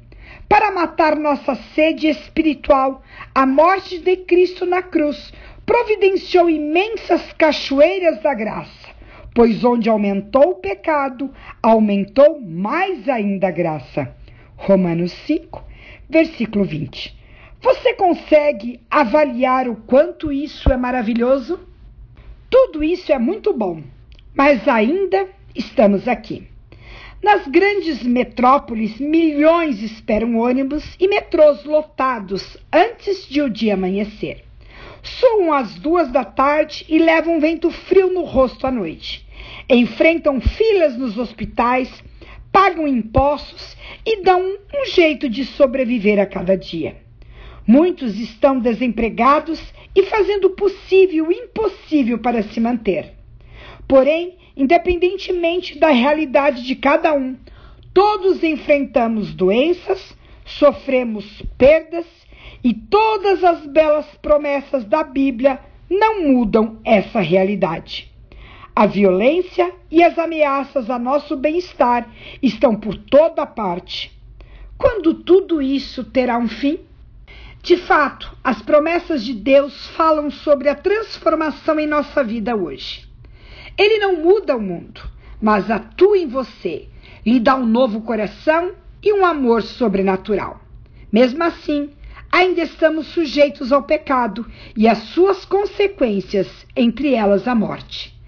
Para 0.48 0.72
matar 0.72 1.14
nossa 1.16 1.54
sede 1.74 2.08
espiritual, 2.08 3.02
a 3.34 3.46
morte 3.46 3.98
de 3.98 4.16
Cristo 4.16 4.66
na 4.66 4.82
cruz 4.82 5.32
providenciou 5.64 6.48
imensas 6.48 7.32
cachoeiras 7.34 8.22
da 8.22 8.32
graça, 8.34 8.88
pois 9.34 9.62
onde 9.62 9.88
aumentou 9.88 10.52
o 10.52 10.54
pecado, 10.56 11.30
aumentou 11.62 12.40
mais 12.40 13.08
ainda 13.08 13.48
a 13.48 13.52
graça. 13.52 14.14
Romanos 14.56 15.12
5, 15.26 15.62
versículo 16.08 16.64
20. 16.64 17.17
Você 17.60 17.92
consegue 17.94 18.80
avaliar 18.88 19.68
o 19.68 19.74
quanto 19.74 20.30
isso 20.30 20.70
é 20.70 20.76
maravilhoso? 20.76 21.58
Tudo 22.48 22.84
isso 22.84 23.12
é 23.12 23.18
muito 23.18 23.52
bom, 23.52 23.82
mas 24.32 24.68
ainda 24.68 25.28
estamos 25.56 26.06
aqui. 26.06 26.46
Nas 27.20 27.48
grandes 27.48 28.04
metrópoles, 28.04 29.00
milhões 29.00 29.82
esperam 29.82 30.36
ônibus 30.36 30.94
e 31.00 31.08
metrôs 31.08 31.64
lotados 31.64 32.56
antes 32.72 33.28
de 33.28 33.42
o 33.42 33.50
dia 33.50 33.74
amanhecer. 33.74 34.44
Soam 35.02 35.52
as 35.52 35.74
duas 35.74 36.12
da 36.12 36.24
tarde 36.24 36.86
e 36.88 36.96
levam 36.96 37.40
vento 37.40 37.72
frio 37.72 38.12
no 38.12 38.22
rosto 38.22 38.68
à 38.68 38.70
noite. 38.70 39.26
Enfrentam 39.68 40.40
filas 40.40 40.96
nos 40.96 41.18
hospitais, 41.18 41.90
pagam 42.52 42.86
impostos 42.86 43.76
e 44.06 44.22
dão 44.22 44.40
um 44.40 44.86
jeito 44.86 45.28
de 45.28 45.44
sobreviver 45.44 46.20
a 46.20 46.26
cada 46.26 46.56
dia. 46.56 47.07
Muitos 47.68 48.18
estão 48.18 48.58
desempregados 48.58 49.60
e 49.94 50.04
fazendo 50.04 50.46
o 50.46 50.56
possível 50.56 51.30
e 51.30 51.34
impossível 51.34 52.18
para 52.18 52.42
se 52.42 52.58
manter. 52.58 53.12
Porém, 53.86 54.38
independentemente 54.56 55.78
da 55.78 55.90
realidade 55.90 56.62
de 56.62 56.74
cada 56.74 57.12
um, 57.12 57.36
todos 57.92 58.42
enfrentamos 58.42 59.34
doenças, 59.34 60.16
sofremos 60.46 61.42
perdas 61.58 62.06
e 62.64 62.72
todas 62.72 63.44
as 63.44 63.66
belas 63.66 64.06
promessas 64.22 64.86
da 64.86 65.04
Bíblia 65.04 65.60
não 65.90 66.22
mudam 66.22 66.80
essa 66.82 67.20
realidade. 67.20 68.10
A 68.74 68.86
violência 68.86 69.74
e 69.90 70.02
as 70.02 70.18
ameaças 70.18 70.88
a 70.88 70.98
nosso 70.98 71.36
bem-estar 71.36 72.08
estão 72.42 72.74
por 72.76 72.96
toda 72.96 73.44
parte. 73.44 74.10
Quando 74.78 75.12
tudo 75.12 75.60
isso 75.60 76.02
terá 76.02 76.38
um 76.38 76.48
fim? 76.48 76.87
De 77.68 77.76
fato, 77.76 78.34
as 78.42 78.62
promessas 78.62 79.22
de 79.22 79.34
Deus 79.34 79.88
falam 79.88 80.30
sobre 80.30 80.70
a 80.70 80.74
transformação 80.74 81.78
em 81.78 81.86
nossa 81.86 82.24
vida 82.24 82.56
hoje. 82.56 83.06
Ele 83.76 83.98
não 83.98 84.16
muda 84.22 84.56
o 84.56 84.60
mundo, 84.62 85.02
mas 85.38 85.70
atua 85.70 86.16
em 86.16 86.26
você, 86.26 86.88
lhe 87.26 87.38
dá 87.38 87.54
um 87.54 87.66
novo 87.66 88.00
coração 88.00 88.72
e 89.02 89.12
um 89.12 89.22
amor 89.22 89.60
sobrenatural. 89.62 90.62
Mesmo 91.12 91.44
assim, 91.44 91.90
ainda 92.32 92.62
estamos 92.62 93.08
sujeitos 93.08 93.70
ao 93.70 93.82
pecado 93.82 94.50
e 94.74 94.88
às 94.88 95.00
suas 95.10 95.44
consequências, 95.44 96.48
entre 96.74 97.12
elas 97.12 97.46
a 97.46 97.54
morte. 97.54 98.18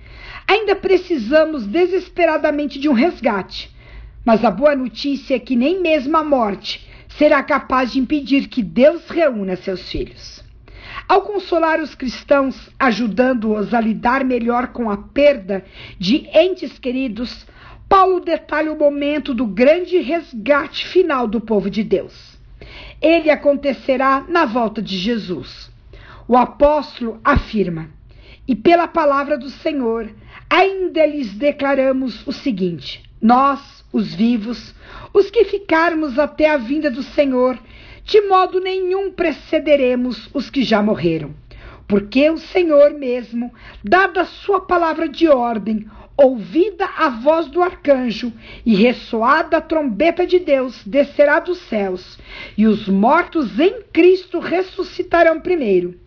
Ainda 0.46 0.76
precisamos 0.76 1.66
desesperadamente 1.66 2.78
de 2.78 2.90
um 2.90 2.92
resgate, 2.92 3.74
mas 4.22 4.44
a 4.44 4.50
boa 4.50 4.76
notícia 4.76 5.34
é 5.34 5.38
que 5.38 5.56
nem 5.56 5.80
mesmo 5.80 6.14
a 6.14 6.22
morte 6.22 6.89
será 7.16 7.42
capaz 7.42 7.92
de 7.92 7.98
impedir 7.98 8.48
que 8.48 8.62
Deus 8.62 9.08
reúna 9.08 9.56
seus 9.56 9.88
filhos. 9.90 10.44
Ao 11.08 11.22
consolar 11.22 11.80
os 11.80 11.94
cristãos, 11.94 12.70
ajudando-os 12.78 13.74
a 13.74 13.80
lidar 13.80 14.24
melhor 14.24 14.68
com 14.68 14.90
a 14.90 14.96
perda 14.96 15.64
de 15.98 16.28
entes 16.32 16.78
queridos, 16.78 17.46
Paulo 17.88 18.20
detalha 18.20 18.72
o 18.72 18.78
momento 18.78 19.34
do 19.34 19.46
grande 19.46 19.98
resgate 19.98 20.86
final 20.86 21.26
do 21.26 21.40
povo 21.40 21.68
de 21.68 21.82
Deus. 21.82 22.38
Ele 23.00 23.30
acontecerá 23.30 24.24
na 24.28 24.44
volta 24.44 24.80
de 24.80 24.96
Jesus. 24.96 25.70
O 26.28 26.36
apóstolo 26.36 27.20
afirma: 27.24 27.90
E 28.46 28.54
pela 28.54 28.86
palavra 28.86 29.36
do 29.36 29.50
Senhor, 29.50 30.08
ainda 30.48 31.04
lhes 31.04 31.34
declaramos 31.34 32.24
o 32.26 32.32
seguinte: 32.32 33.02
Nós, 33.20 33.79
os 33.92 34.14
vivos, 34.14 34.74
os 35.12 35.30
que 35.30 35.44
ficarmos 35.44 36.18
até 36.18 36.50
a 36.50 36.56
vinda 36.56 36.90
do 36.90 37.02
Senhor, 37.02 37.58
de 38.04 38.20
modo 38.22 38.60
nenhum 38.60 39.12
precederemos 39.12 40.28
os 40.32 40.48
que 40.50 40.62
já 40.62 40.82
morreram. 40.82 41.34
Porque 41.86 42.30
o 42.30 42.38
Senhor 42.38 42.92
mesmo, 42.94 43.52
dada 43.82 44.22
a 44.22 44.26
sua 44.26 44.60
palavra 44.60 45.08
de 45.08 45.28
ordem, 45.28 45.86
ouvida 46.16 46.84
a 46.96 47.08
voz 47.08 47.46
do 47.46 47.62
arcanjo 47.62 48.32
e 48.64 48.74
ressoada 48.74 49.56
a 49.56 49.60
trombeta 49.60 50.26
de 50.26 50.38
Deus, 50.38 50.82
descerá 50.84 51.40
dos 51.40 51.58
céus, 51.62 52.18
e 52.56 52.66
os 52.66 52.88
mortos 52.88 53.58
em 53.58 53.82
Cristo 53.92 54.38
ressuscitarão 54.38 55.40
primeiro. 55.40 55.98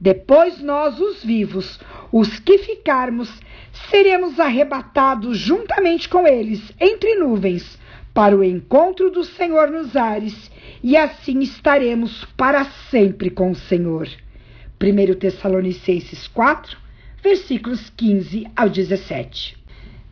Depois 0.00 0.60
nós, 0.60 1.00
os 1.00 1.24
vivos, 1.24 1.80
os 2.12 2.38
que 2.38 2.58
ficarmos, 2.58 3.32
seremos 3.90 4.38
arrebatados 4.38 5.38
juntamente 5.38 6.08
com 6.08 6.26
eles 6.26 6.72
entre 6.80 7.14
nuvens 7.16 7.78
para 8.14 8.36
o 8.36 8.44
encontro 8.44 9.10
do 9.10 9.24
Senhor 9.24 9.70
nos 9.70 9.96
ares, 9.96 10.50
e 10.82 10.96
assim 10.96 11.40
estaremos 11.40 12.24
para 12.36 12.64
sempre 12.90 13.30
com 13.30 13.50
o 13.50 13.54
Senhor. 13.54 14.08
1 14.80 15.14
Tessalonicenses 15.14 16.28
4, 16.28 16.76
versículos 17.22 17.90
15 17.96 18.46
ao 18.54 18.68
17. 18.68 19.56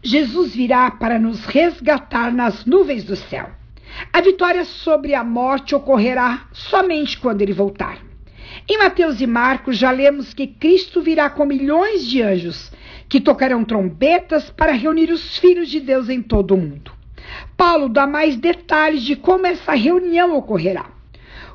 Jesus 0.02 0.54
virá 0.54 0.90
para 0.92 1.18
nos 1.18 1.44
resgatar 1.44 2.32
nas 2.32 2.64
nuvens 2.64 3.04
do 3.04 3.16
céu. 3.16 3.50
A 4.12 4.20
vitória 4.20 4.64
sobre 4.64 5.14
a 5.14 5.22
morte 5.22 5.74
ocorrerá 5.74 6.46
somente 6.52 7.18
quando 7.18 7.42
ele 7.42 7.52
voltar. 7.52 7.98
Em 8.68 8.78
Mateus 8.78 9.20
e 9.20 9.26
Marcos 9.26 9.76
já 9.76 9.90
lemos 9.90 10.32
que 10.32 10.46
Cristo 10.46 11.02
virá 11.02 11.28
com 11.28 11.44
milhões 11.44 12.06
de 12.06 12.22
anjos 12.22 12.72
que 13.10 13.20
tocarão 13.20 13.64
trombetas 13.64 14.50
para 14.50 14.70
reunir 14.70 15.10
os 15.10 15.36
filhos 15.36 15.68
de 15.68 15.80
Deus 15.80 16.08
em 16.08 16.22
todo 16.22 16.54
o 16.54 16.56
mundo. 16.56 16.92
Paulo 17.56 17.88
dá 17.88 18.06
mais 18.06 18.36
detalhes 18.36 19.02
de 19.02 19.16
como 19.16 19.46
essa 19.46 19.74
reunião 19.74 20.36
ocorrerá. 20.36 20.86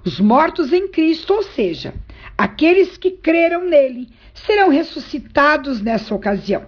Os 0.04 0.20
mortos 0.20 0.74
em 0.74 0.90
Cristo, 0.90 1.34
ou 1.34 1.44
seja, 1.44 1.94
aqueles 2.38 2.98
que 2.98 3.10
creram 3.10 3.64
nele, 3.68 4.10
serão 4.34 4.70
ressuscitados 4.70 5.82
nessa 5.82 6.14
ocasião. 6.14 6.64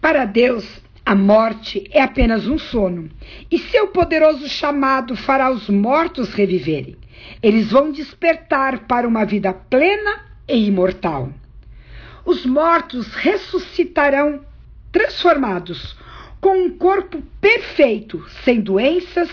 Para 0.00 0.24
Deus, 0.24 0.64
a 1.04 1.16
morte 1.16 1.84
é 1.90 2.00
apenas 2.00 2.46
um 2.46 2.56
sono, 2.56 3.10
e 3.50 3.58
seu 3.58 3.88
poderoso 3.88 4.48
chamado 4.48 5.16
fará 5.16 5.50
os 5.50 5.68
mortos 5.68 6.32
reviverem. 6.32 6.96
Eles 7.42 7.72
vão 7.72 7.90
despertar 7.90 8.86
para 8.86 9.08
uma 9.08 9.24
vida 9.24 9.52
plena 9.52 10.20
e 10.46 10.66
imortal. 10.66 11.32
Os 12.28 12.44
mortos 12.44 13.14
ressuscitarão 13.14 14.44
transformados, 14.92 15.96
com 16.42 16.58
um 16.58 16.76
corpo 16.76 17.22
perfeito, 17.40 18.22
sem 18.44 18.60
doenças, 18.60 19.30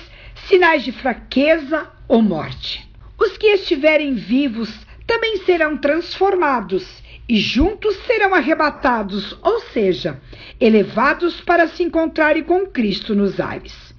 sinais 0.48 0.82
de 0.82 0.94
fraqueza 0.94 1.92
ou 2.08 2.22
morte. 2.22 2.90
Os 3.20 3.36
que 3.36 3.48
estiverem 3.48 4.14
vivos 4.14 4.74
também 5.06 5.40
serão 5.40 5.76
transformados 5.76 7.04
e 7.28 7.36
juntos 7.36 7.98
serão 8.08 8.34
arrebatados, 8.34 9.38
ou 9.42 9.60
seja, 9.74 10.22
elevados 10.58 11.42
para 11.42 11.68
se 11.68 11.84
encontrarem 11.84 12.44
com 12.44 12.66
Cristo 12.66 13.14
nos 13.14 13.42
ares. 13.42 13.94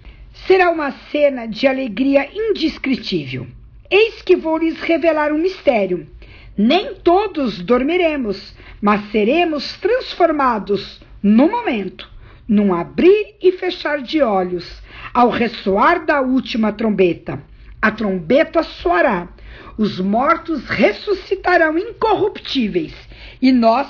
Será 0.46 0.70
uma 0.70 0.90
cena 1.12 1.44
de 1.44 1.66
alegria 1.66 2.30
indescritível. 2.35 3.46
Eis 3.90 4.22
que 4.22 4.35
vou 4.35 4.56
lhes 4.56 4.80
revelar 4.80 5.32
um 5.32 5.38
mistério. 5.38 6.09
Nem 6.57 6.95
todos 6.95 7.59
dormiremos, 7.59 8.55
mas 8.81 9.11
seremos 9.11 9.77
transformados 9.77 11.01
no 11.23 11.51
momento, 11.51 12.09
num 12.49 12.73
abrir 12.73 13.35
e 13.42 13.53
fechar 13.53 14.01
de 14.01 14.23
olhos, 14.23 14.83
ao 15.12 15.29
ressoar 15.29 16.07
da 16.07 16.21
última 16.21 16.73
trombeta. 16.73 17.42
A 17.83 17.90
trombeta 17.90 18.62
soará, 18.62 19.29
os 19.77 20.01
mortos 20.01 20.66
ressuscitarão 20.66 21.79
incorruptíveis 21.79 22.95
e 23.40 23.53
nós 23.53 23.88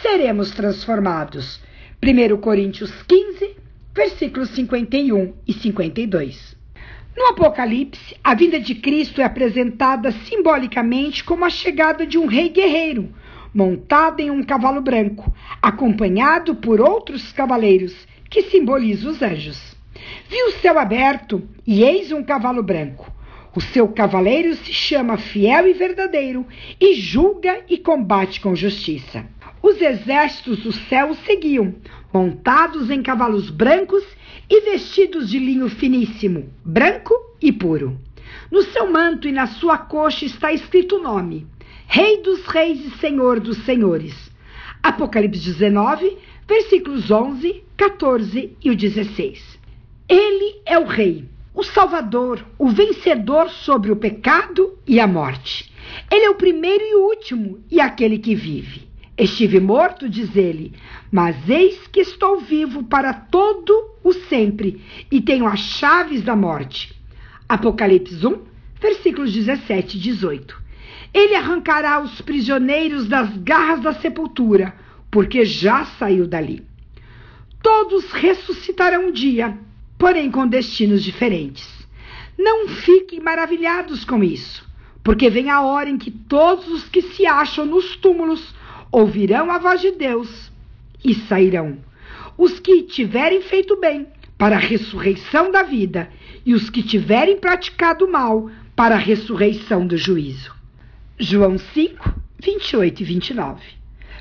seremos 0.00 0.52
transformados. 0.52 1.60
1 2.02 2.36
Coríntios 2.36 2.92
15, 3.02 3.56
versículos 3.92 4.50
51 4.50 5.34
e 5.46 5.52
52. 5.52 6.55
No 7.16 7.28
Apocalipse, 7.28 8.14
a 8.22 8.34
vinda 8.34 8.60
de 8.60 8.74
Cristo 8.74 9.22
é 9.22 9.24
apresentada 9.24 10.12
simbolicamente 10.12 11.24
como 11.24 11.46
a 11.46 11.50
chegada 11.50 12.06
de 12.06 12.18
um 12.18 12.26
rei 12.26 12.50
guerreiro, 12.50 13.08
montado 13.54 14.20
em 14.20 14.30
um 14.30 14.42
cavalo 14.42 14.82
branco, 14.82 15.32
acompanhado 15.62 16.56
por 16.56 16.78
outros 16.78 17.32
cavaleiros, 17.32 18.06
que 18.28 18.42
simbolizam 18.42 19.10
os 19.10 19.22
anjos. 19.22 19.74
Viu 20.28 20.48
o 20.48 20.52
céu 20.60 20.78
aberto 20.78 21.42
e 21.66 21.82
eis 21.82 22.12
um 22.12 22.22
cavalo 22.22 22.62
branco. 22.62 23.10
O 23.54 23.62
seu 23.62 23.88
cavaleiro 23.88 24.54
se 24.54 24.74
chama 24.74 25.16
Fiel 25.16 25.68
e 25.68 25.72
Verdadeiro 25.72 26.46
e 26.78 26.92
julga 26.96 27.60
e 27.66 27.78
combate 27.78 28.42
com 28.42 28.54
justiça. 28.54 29.24
Os 29.62 29.80
exércitos 29.80 30.58
do 30.58 30.72
céu 30.72 31.14
seguiam, 31.24 31.74
montados 32.12 32.90
em 32.90 33.02
cavalos 33.02 33.48
brancos 33.48 34.04
e 34.48 34.60
vestidos 34.60 35.30
de 35.30 35.38
linho 35.38 35.68
finíssimo, 35.68 36.52
branco 36.64 37.14
e 37.40 37.52
puro. 37.52 37.98
No 38.50 38.62
seu 38.62 38.90
manto 38.90 39.26
e 39.26 39.32
na 39.32 39.46
sua 39.46 39.78
coxa 39.78 40.24
está 40.24 40.52
escrito 40.52 40.96
o 40.96 41.02
nome: 41.02 41.46
Rei 41.86 42.22
dos 42.22 42.44
Reis 42.46 42.84
e 42.84 42.90
Senhor 42.98 43.40
dos 43.40 43.58
Senhores. 43.64 44.14
Apocalipse 44.82 45.40
19, 45.40 46.16
versículos 46.46 47.10
11, 47.10 47.64
14 47.76 48.56
e 48.62 48.70
o 48.70 48.76
16. 48.76 49.58
Ele 50.08 50.60
é 50.64 50.78
o 50.78 50.84
Rei, 50.84 51.24
o 51.52 51.64
Salvador, 51.64 52.44
o 52.58 52.68
vencedor 52.68 53.50
sobre 53.50 53.90
o 53.90 53.96
pecado 53.96 54.78
e 54.86 55.00
a 55.00 55.06
morte. 55.06 55.72
Ele 56.10 56.24
é 56.24 56.30
o 56.30 56.36
primeiro 56.36 56.84
e 56.84 56.94
o 56.94 57.08
último 57.08 57.60
e 57.70 57.80
aquele 57.80 58.18
que 58.18 58.34
vive. 58.34 58.86
Estive 59.18 59.58
morto, 59.60 60.10
diz 60.10 60.36
ele, 60.36 60.74
mas 61.10 61.48
eis 61.48 61.86
que 61.86 62.00
estou 62.00 62.38
vivo 62.38 62.84
para 62.84 63.14
todo 63.14 63.72
o 64.04 64.12
sempre 64.12 64.82
e 65.10 65.22
tenho 65.22 65.46
as 65.46 65.60
chaves 65.60 66.22
da 66.22 66.36
morte. 66.36 66.94
Apocalipse 67.48 68.26
1, 68.26 68.42
versículos 68.78 69.32
17 69.32 69.96
e 69.96 70.00
18. 70.00 70.62
Ele 71.14 71.34
arrancará 71.34 71.98
os 71.98 72.20
prisioneiros 72.20 73.08
das 73.08 73.34
garras 73.38 73.80
da 73.80 73.94
sepultura, 73.94 74.74
porque 75.10 75.46
já 75.46 75.86
saiu 75.86 76.26
dali. 76.26 76.62
Todos 77.62 78.12
ressuscitarão 78.12 79.06
um 79.06 79.12
dia, 79.12 79.56
porém 79.96 80.30
com 80.30 80.46
destinos 80.46 81.02
diferentes. 81.02 81.66
Não 82.38 82.68
fiquem 82.68 83.18
maravilhados 83.18 84.04
com 84.04 84.22
isso, 84.22 84.62
porque 85.02 85.30
vem 85.30 85.48
a 85.48 85.62
hora 85.62 85.88
em 85.88 85.96
que 85.96 86.10
todos 86.10 86.68
os 86.68 86.84
que 86.84 87.00
se 87.00 87.26
acham 87.26 87.64
nos 87.64 87.96
túmulos 87.96 88.54
ouvirão 88.90 89.50
a 89.50 89.58
voz 89.58 89.80
de 89.80 89.92
Deus 89.92 90.50
e 91.04 91.14
sairão. 91.14 91.78
Os 92.36 92.60
que 92.60 92.82
tiverem 92.82 93.42
feito 93.42 93.76
bem 93.76 94.06
para 94.38 94.56
a 94.56 94.60
ressurreição 94.60 95.50
da 95.50 95.62
vida 95.62 96.10
e 96.44 96.54
os 96.54 96.68
que 96.68 96.82
tiverem 96.82 97.38
praticado 97.38 98.06
mal 98.08 98.50
para 98.74 98.94
a 98.94 98.98
ressurreição 98.98 99.86
do 99.86 99.96
juízo. 99.96 100.54
João 101.18 101.56
5, 101.58 102.14
28 102.38 103.00
e 103.00 103.04
29. 103.04 103.62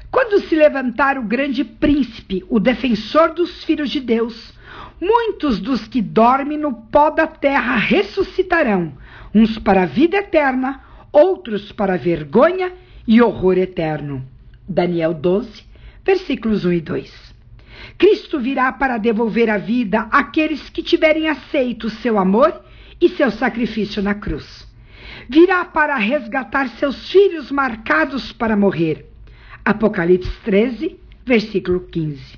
Quando 0.09 0.39
se 0.39 0.55
levantar 0.55 1.17
o 1.17 1.23
grande 1.23 1.65
príncipe, 1.65 2.45
o 2.49 2.59
defensor 2.59 3.33
dos 3.33 3.65
filhos 3.65 3.89
de 3.89 3.99
Deus, 3.99 4.53
muitos 5.01 5.59
dos 5.59 5.87
que 5.87 6.01
dormem 6.01 6.57
no 6.57 6.73
pó 6.73 7.09
da 7.09 7.27
terra 7.27 7.75
ressuscitarão, 7.75 8.93
uns 9.33 9.59
para 9.59 9.83
a 9.83 9.85
vida 9.85 10.17
eterna, 10.17 10.81
outros 11.11 11.73
para 11.73 11.95
a 11.95 11.97
vergonha 11.97 12.71
e 13.05 13.21
horror 13.21 13.57
eterno. 13.57 14.25
Daniel 14.67 15.13
12, 15.13 15.63
versículos 16.03 16.65
1 16.65 16.73
e 16.73 16.81
2. 16.81 17.35
Cristo 17.97 18.39
virá 18.39 18.71
para 18.71 18.97
devolver 18.97 19.49
a 19.49 19.57
vida 19.57 20.07
àqueles 20.11 20.69
que 20.69 20.81
tiverem 20.83 21.27
aceito 21.27 21.89
seu 21.89 22.17
amor 22.17 22.63
e 22.99 23.09
seu 23.09 23.31
sacrifício 23.31 24.01
na 24.01 24.15
cruz. 24.15 24.67
Virá 25.29 25.65
para 25.65 25.95
resgatar 25.97 26.69
seus 26.69 27.09
filhos 27.09 27.51
marcados 27.51 28.31
para 28.31 28.55
morrer. 28.55 29.09
Apocalipse 29.63 30.31
13, 30.43 30.99
versículo 31.25 31.81
15. 31.81 32.37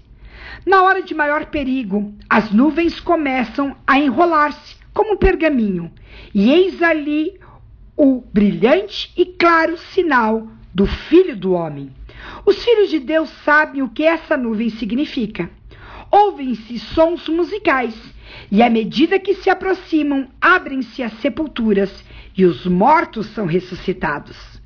Na 0.65 0.83
hora 0.83 1.01
de 1.01 1.13
maior 1.13 1.45
perigo, 1.47 2.13
as 2.29 2.51
nuvens 2.51 2.99
começam 2.99 3.75
a 3.85 3.99
enrolar-se 3.99 4.75
como 4.93 5.13
um 5.13 5.17
pergaminho, 5.17 5.91
e 6.33 6.51
eis 6.51 6.81
ali 6.81 7.39
o 7.95 8.23
brilhante 8.33 9.11
e 9.15 9.25
claro 9.25 9.77
sinal 9.77 10.47
do 10.73 10.85
Filho 10.85 11.35
do 11.35 11.53
Homem. 11.53 11.91
Os 12.45 12.63
filhos 12.63 12.89
de 12.89 12.99
Deus 12.99 13.29
sabem 13.43 13.81
o 13.81 13.89
que 13.89 14.03
essa 14.03 14.37
nuvem 14.37 14.69
significa. 14.69 15.49
Ouvem-se 16.11 16.79
sons 16.79 17.27
musicais, 17.27 17.95
e 18.51 18.61
à 18.61 18.69
medida 18.69 19.19
que 19.19 19.35
se 19.35 19.49
aproximam, 19.49 20.27
abrem-se 20.39 21.03
as 21.03 21.13
sepulturas 21.19 22.03
e 22.37 22.45
os 22.45 22.65
mortos 22.65 23.27
são 23.27 23.45
ressuscitados. 23.45 24.57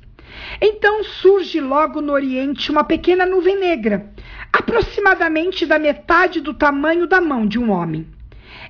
Então 0.60 1.02
surge 1.04 1.60
logo 1.60 2.00
no 2.00 2.12
Oriente 2.12 2.70
uma 2.70 2.84
pequena 2.84 3.26
nuvem 3.26 3.58
negra, 3.58 4.12
aproximadamente 4.52 5.66
da 5.66 5.78
metade 5.78 6.40
do 6.40 6.54
tamanho 6.54 7.06
da 7.06 7.20
mão 7.20 7.46
de 7.46 7.58
um 7.58 7.70
homem. 7.70 8.06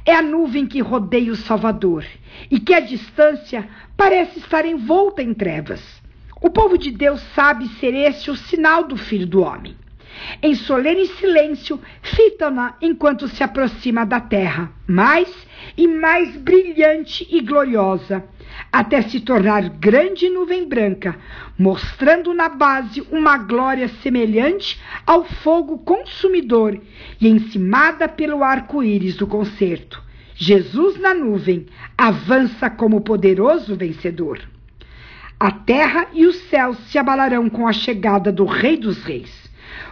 É 0.04 0.14
a 0.14 0.22
nuvem 0.22 0.66
que 0.66 0.80
rodeia 0.80 1.30
o 1.30 1.36
Salvador 1.36 2.04
e 2.50 2.58
que, 2.58 2.74
à 2.74 2.80
distância, 2.80 3.68
parece 3.96 4.38
estar 4.38 4.64
envolta 4.66 5.22
em 5.22 5.32
trevas. 5.34 6.01
O 6.42 6.50
povo 6.50 6.76
de 6.76 6.90
Deus 6.90 7.22
sabe 7.37 7.68
ser 7.78 7.94
este 7.94 8.28
o 8.28 8.35
sinal 8.35 8.83
do 8.83 8.96
Filho 8.96 9.28
do 9.28 9.42
Homem. 9.42 9.76
Em 10.42 10.57
solene 10.57 11.07
silêncio, 11.07 11.81
fitam-na 12.02 12.74
enquanto 12.83 13.28
se 13.28 13.44
aproxima 13.44 14.05
da 14.05 14.18
terra, 14.18 14.72
mais 14.85 15.33
e 15.76 15.87
mais 15.87 16.37
brilhante 16.37 17.24
e 17.31 17.40
gloriosa, 17.40 18.24
até 18.72 19.02
se 19.02 19.20
tornar 19.20 19.68
grande 19.68 20.28
nuvem 20.28 20.68
branca, 20.68 21.16
mostrando 21.57 22.35
na 22.35 22.48
base 22.48 23.00
uma 23.12 23.38
glória 23.38 23.87
semelhante 24.02 24.81
ao 25.07 25.24
fogo 25.24 25.78
consumidor 25.78 26.76
e 27.20 27.28
encimada 27.28 28.09
pelo 28.09 28.42
arco-íris 28.42 29.16
do 29.16 29.28
concerto. 29.28 30.02
Jesus 30.35 30.98
na 30.98 31.14
nuvem 31.14 31.66
avança 31.96 32.68
como 32.68 33.00
poderoso 33.00 33.76
vencedor. 33.76 34.40
A 35.44 35.50
terra 35.50 36.07
e 36.12 36.24
os 36.24 36.37
céus 36.42 36.78
se 36.87 36.96
abalarão 36.96 37.50
com 37.50 37.66
a 37.66 37.72
chegada 37.72 38.31
do 38.31 38.44
Rei 38.44 38.76
dos 38.76 39.02
Reis. 39.02 39.50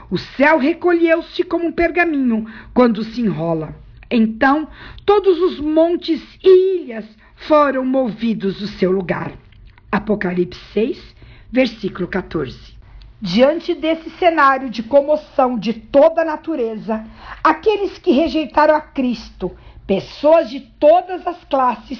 O 0.08 0.16
céu 0.16 0.58
recolheu-se 0.58 1.42
como 1.42 1.66
um 1.66 1.72
pergaminho 1.72 2.46
quando 2.72 3.02
se 3.02 3.20
enrola. 3.20 3.74
Então, 4.08 4.68
todos 5.04 5.40
os 5.40 5.58
montes 5.58 6.22
e 6.40 6.82
ilhas 6.82 7.04
foram 7.34 7.84
movidos 7.84 8.60
do 8.60 8.68
seu 8.68 8.92
lugar. 8.92 9.32
Apocalipse 9.90 10.60
6, 10.72 11.16
versículo 11.50 12.06
14. 12.06 12.56
Diante 13.20 13.74
desse 13.74 14.08
cenário 14.08 14.70
de 14.70 14.84
comoção 14.84 15.58
de 15.58 15.72
toda 15.72 16.22
a 16.22 16.26
natureza, 16.26 17.04
aqueles 17.42 17.98
que 17.98 18.12
rejeitaram 18.12 18.76
a 18.76 18.80
Cristo, 18.80 19.50
pessoas 19.84 20.48
de 20.48 20.60
todas 20.60 21.26
as 21.26 21.42
classes, 21.42 21.98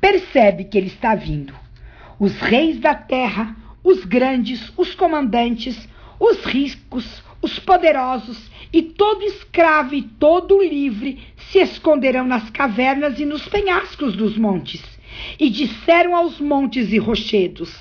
percebem 0.00 0.68
que 0.68 0.78
ele 0.78 0.86
está 0.86 1.16
vindo 1.16 1.61
os 2.22 2.38
reis 2.38 2.78
da 2.78 2.94
terra, 2.94 3.56
os 3.82 4.04
grandes, 4.04 4.72
os 4.76 4.94
comandantes, 4.94 5.88
os 6.20 6.44
ricos, 6.44 7.20
os 7.42 7.58
poderosos 7.58 8.48
e 8.72 8.80
todo 8.80 9.24
escravo 9.24 9.92
e 9.96 10.02
todo 10.02 10.62
livre 10.62 11.18
se 11.50 11.58
esconderão 11.58 12.24
nas 12.24 12.48
cavernas 12.48 13.18
e 13.18 13.24
nos 13.26 13.48
penhascos 13.48 14.14
dos 14.14 14.38
montes. 14.38 14.80
E 15.36 15.50
disseram 15.50 16.14
aos 16.14 16.38
montes 16.38 16.92
e 16.92 16.98
rochedos: 16.98 17.76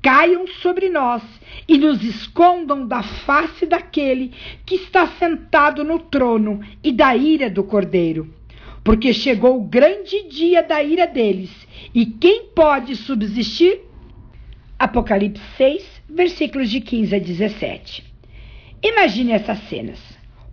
Caiam 0.00 0.46
sobre 0.46 0.88
nós 0.88 1.22
e 1.68 1.76
nos 1.76 2.02
escondam 2.02 2.88
da 2.88 3.02
face 3.02 3.66
daquele 3.66 4.32
que 4.64 4.76
está 4.76 5.06
sentado 5.06 5.84
no 5.84 5.98
trono 5.98 6.60
e 6.82 6.90
da 6.90 7.14
ira 7.14 7.50
do 7.50 7.62
cordeiro. 7.62 8.35
Porque 8.86 9.12
chegou 9.12 9.56
o 9.56 9.64
grande 9.64 10.28
dia 10.28 10.62
da 10.62 10.80
ira 10.80 11.08
deles 11.08 11.50
e 11.92 12.06
quem 12.06 12.44
pode 12.54 12.94
subsistir? 12.94 13.80
Apocalipse 14.78 15.42
6, 15.56 16.02
versículos 16.08 16.70
de 16.70 16.80
15 16.80 17.16
a 17.16 17.18
17. 17.18 18.04
Imagine 18.80 19.32
essas 19.32 19.58
cenas. 19.68 19.98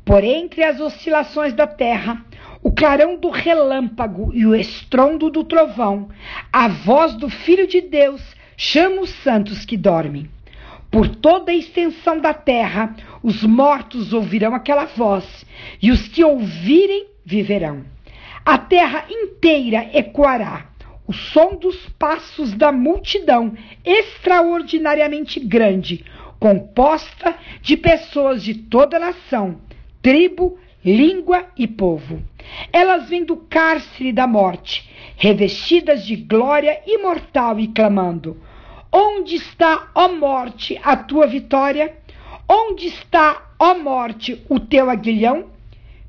Por 0.03 0.23
entre 0.23 0.63
as 0.63 0.79
oscilações 0.79 1.53
da 1.53 1.67
terra, 1.67 2.25
o 2.63 2.71
clarão 2.71 3.17
do 3.19 3.29
relâmpago 3.29 4.31
e 4.33 4.47
o 4.47 4.55
estrondo 4.55 5.29
do 5.29 5.43
trovão, 5.43 6.09
a 6.51 6.67
voz 6.67 7.13
do 7.13 7.29
Filho 7.29 7.67
de 7.67 7.81
Deus 7.81 8.23
chama 8.57 9.01
os 9.01 9.11
santos 9.11 9.63
que 9.63 9.77
dormem. 9.77 10.27
Por 10.89 11.07
toda 11.07 11.51
a 11.51 11.55
extensão 11.55 12.19
da 12.19 12.33
terra, 12.33 12.95
os 13.21 13.43
mortos 13.43 14.11
ouvirão 14.11 14.55
aquela 14.55 14.85
voz, 14.85 15.45
e 15.79 15.91
os 15.91 16.07
que 16.07 16.23
ouvirem 16.23 17.05
viverão. 17.23 17.93
A 18.45 18.57
terra 18.57 19.05
inteira 19.09 19.89
ecoará 19.93 20.65
o 21.07 21.13
som 21.13 21.55
dos 21.55 21.87
passos 21.97 22.53
da 22.53 22.73
multidão 22.73 23.53
extraordinariamente 23.85 25.39
grande, 25.39 26.03
composta 26.39 27.35
de 27.61 27.77
pessoas 27.77 28.43
de 28.43 28.53
toda 28.53 28.99
nação, 28.99 29.61
tribo, 30.01 30.57
língua 30.83 31.45
e 31.57 31.65
povo. 31.65 32.21
Elas 32.73 33.07
vêm 33.07 33.23
do 33.23 33.37
cárcere 33.37 34.11
da 34.11 34.27
morte, 34.27 34.89
revestidas 35.15 36.05
de 36.05 36.17
glória 36.17 36.81
imortal 36.85 37.57
e 37.61 37.69
clamando: 37.69 38.35
Onde 38.91 39.35
está, 39.35 39.89
ó 39.95 40.09
morte, 40.09 40.77
a 40.83 40.97
tua 40.97 41.27
vitória? 41.27 41.95
Onde 42.47 42.87
está, 42.87 43.53
ó 43.57 43.73
morte, 43.73 44.43
o 44.49 44.59
teu 44.59 44.89
aguilhão? 44.89 45.45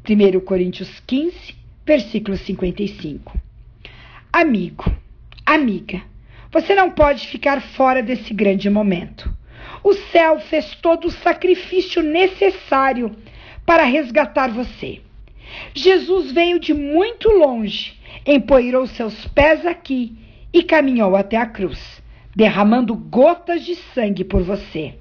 1 0.08 0.40
Coríntios 0.40 1.00
15, 1.06 1.63
versículo 1.86 2.36
55. 2.36 3.38
Amigo, 4.32 4.84
amiga, 5.44 6.02
você 6.50 6.74
não 6.74 6.90
pode 6.90 7.26
ficar 7.28 7.60
fora 7.60 8.02
desse 8.02 8.32
grande 8.32 8.70
momento. 8.70 9.32
O 9.82 9.92
céu 9.92 10.40
fez 10.40 10.74
todo 10.76 11.08
o 11.08 11.10
sacrifício 11.10 12.02
necessário 12.02 13.14
para 13.66 13.84
resgatar 13.84 14.48
você. 14.50 15.00
Jesus 15.74 16.32
veio 16.32 16.58
de 16.58 16.72
muito 16.72 17.28
longe, 17.28 17.98
empoeirou 18.26 18.86
seus 18.86 19.26
pés 19.28 19.64
aqui 19.66 20.16
e 20.52 20.62
caminhou 20.62 21.14
até 21.14 21.36
a 21.36 21.46
cruz, 21.46 22.02
derramando 22.34 22.94
gotas 22.94 23.64
de 23.64 23.74
sangue 23.74 24.24
por 24.24 24.42
você. 24.42 24.94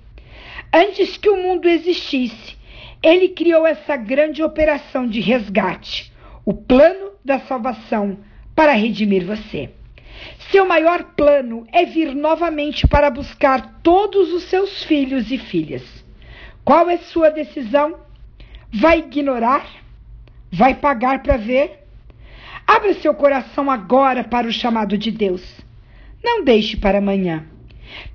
Antes 0.72 1.18
que 1.18 1.30
o 1.30 1.42
mundo 1.42 1.68
existisse, 1.70 2.58
ele 3.02 3.30
criou 3.30 3.66
essa 3.66 3.96
grande 3.96 4.42
operação 4.44 5.08
de 5.08 5.20
resgate, 5.20 6.13
o 6.46 6.54
plano 6.54 7.12
da 7.24 7.40
salvação 7.42 8.20
para 8.56 8.74
redimir 8.74 9.26
você. 9.26 9.70
Seu 10.52 10.66
maior 10.66 11.04
plano 11.16 11.66
é 11.72 11.86
vir 11.86 12.14
novamente 12.14 12.88
para 12.88 13.10
buscar 13.10 13.80
todos 13.82 14.32
os 14.32 14.44
seus 14.44 14.84
filhos 14.84 15.32
e 15.32 15.38
filhas. 15.38 15.84
Qual 16.64 16.90
é 16.90 16.98
sua 16.98 17.30
decisão? 17.30 17.98
Vai 18.72 19.00
ignorar? 19.00 19.66
Vai 20.52 20.76
pagar 20.76 21.24
para 21.24 21.38
ver? 21.38 21.80
Abra 22.66 22.94
seu 22.94 23.14
coração 23.14 23.70
agora 23.70 24.24
para 24.24 24.48
o 24.48 24.52
chamado 24.52 24.98
de 24.98 25.12
Deus. 25.12 25.44
Não 26.24 26.44
deixe 26.44 26.78
para 26.78 27.00
amanhã. 27.00 27.46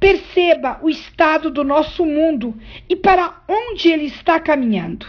Perceba 0.01 0.79
o 0.83 0.89
estado 0.89 1.51
do 1.51 1.63
nosso 1.63 2.05
mundo 2.05 2.57
e 2.89 2.97
para 2.97 3.43
onde 3.47 3.89
ele 3.89 4.07
está 4.07 4.41
caminhando. 4.41 5.07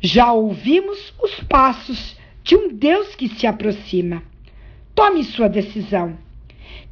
Já 0.00 0.32
ouvimos 0.32 1.14
os 1.22 1.40
passos 1.44 2.16
de 2.44 2.54
um 2.54 2.68
Deus 2.68 3.16
que 3.16 3.28
se 3.28 3.44
aproxima. 3.44 4.22
Tome 4.94 5.24
sua 5.24 5.48
decisão. 5.48 6.16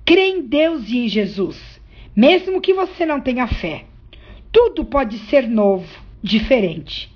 Crê 0.05 0.31
em 0.31 0.43
Deus 0.43 0.89
e 0.89 0.99
em 0.99 1.09
Jesus, 1.09 1.81
mesmo 2.17 2.61
que 2.61 2.75
você 2.75 3.07
não 3.07 3.21
tenha 3.21 3.47
fé. 3.47 3.85
Tudo 4.51 4.85
pode 4.85 5.19
ser 5.19 5.47
novo, 5.47 5.87
diferente 6.21 7.13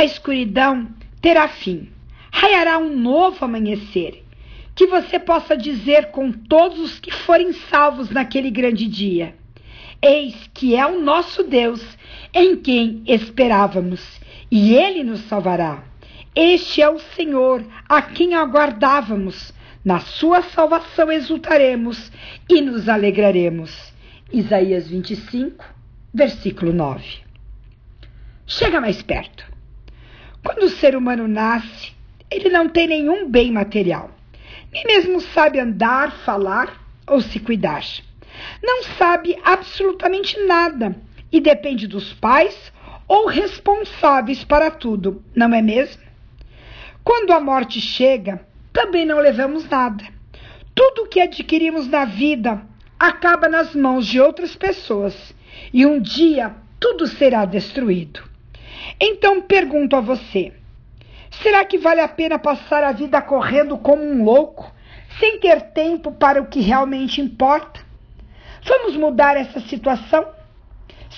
a 0.00 0.04
escuridão 0.04 0.88
terá 1.20 1.46
fim. 1.46 1.90
Raiará 2.32 2.78
um 2.78 2.96
novo 2.96 3.44
amanhecer. 3.44 4.24
Que 4.74 4.86
você 4.86 5.18
possa 5.18 5.54
dizer 5.54 6.06
com 6.06 6.32
todos 6.32 6.78
os 6.78 6.98
que 6.98 7.12
forem 7.12 7.52
salvos 7.52 8.08
naquele 8.08 8.50
grande 8.50 8.86
dia: 8.86 9.34
Eis 10.00 10.48
que 10.54 10.74
é 10.74 10.86
o 10.86 11.02
nosso 11.02 11.42
Deus, 11.42 11.84
em 12.32 12.56
quem 12.56 13.02
esperávamos, 13.06 14.00
e 14.50 14.74
ele 14.74 15.04
nos 15.04 15.20
salvará. 15.20 15.84
Este 16.34 16.80
é 16.80 16.88
o 16.88 17.00
Senhor, 17.00 17.64
a 17.88 18.00
quem 18.02 18.34
aguardávamos. 18.34 19.52
Na 19.84 19.98
sua 19.98 20.42
salvação 20.42 21.10
exultaremos 21.10 22.12
e 22.48 22.60
nos 22.60 22.88
alegraremos. 22.88 23.92
Isaías 24.32 24.88
25, 24.88 25.64
versículo 26.14 26.72
9. 26.72 27.04
Chega 28.46 28.80
mais 28.80 29.02
perto. 29.02 29.44
Quando 30.44 30.62
o 30.62 30.68
ser 30.68 30.94
humano 30.94 31.26
nasce, 31.26 31.92
ele 32.30 32.48
não 32.48 32.68
tem 32.68 32.86
nenhum 32.86 33.28
bem 33.28 33.50
material, 33.50 34.10
nem 34.72 34.84
mesmo 34.84 35.20
sabe 35.20 35.58
andar, 35.58 36.12
falar 36.12 36.80
ou 37.08 37.20
se 37.20 37.40
cuidar. 37.40 37.84
Não 38.62 38.84
sabe 38.96 39.36
absolutamente 39.42 40.38
nada 40.46 40.94
e 41.32 41.40
depende 41.40 41.88
dos 41.88 42.12
pais 42.14 42.72
ou 43.08 43.26
responsáveis 43.26 44.44
para 44.44 44.70
tudo, 44.70 45.24
não 45.34 45.52
é 45.52 45.60
mesmo? 45.60 46.09
Quando 47.04 47.32
a 47.32 47.40
morte 47.40 47.80
chega, 47.80 48.46
também 48.72 49.04
não 49.04 49.18
levamos 49.18 49.68
nada. 49.68 50.04
Tudo 50.74 51.02
o 51.02 51.08
que 51.08 51.20
adquirimos 51.20 51.88
na 51.88 52.04
vida 52.04 52.62
acaba 52.98 53.48
nas 53.48 53.74
mãos 53.74 54.06
de 54.06 54.20
outras 54.20 54.54
pessoas 54.54 55.34
e 55.72 55.84
um 55.86 56.00
dia 56.00 56.54
tudo 56.78 57.06
será 57.06 57.44
destruído. 57.44 58.22
Então 59.00 59.42
pergunto 59.42 59.96
a 59.96 60.00
você: 60.00 60.52
será 61.30 61.64
que 61.64 61.78
vale 61.78 62.00
a 62.00 62.08
pena 62.08 62.38
passar 62.38 62.84
a 62.84 62.92
vida 62.92 63.20
correndo 63.20 63.76
como 63.78 64.02
um 64.02 64.24
louco, 64.24 64.72
sem 65.18 65.38
ter 65.40 65.60
tempo 65.72 66.12
para 66.12 66.40
o 66.40 66.46
que 66.46 66.60
realmente 66.60 67.20
importa? 67.20 67.80
Vamos 68.62 68.96
mudar 68.96 69.36
essa 69.36 69.60
situação? 69.60 70.26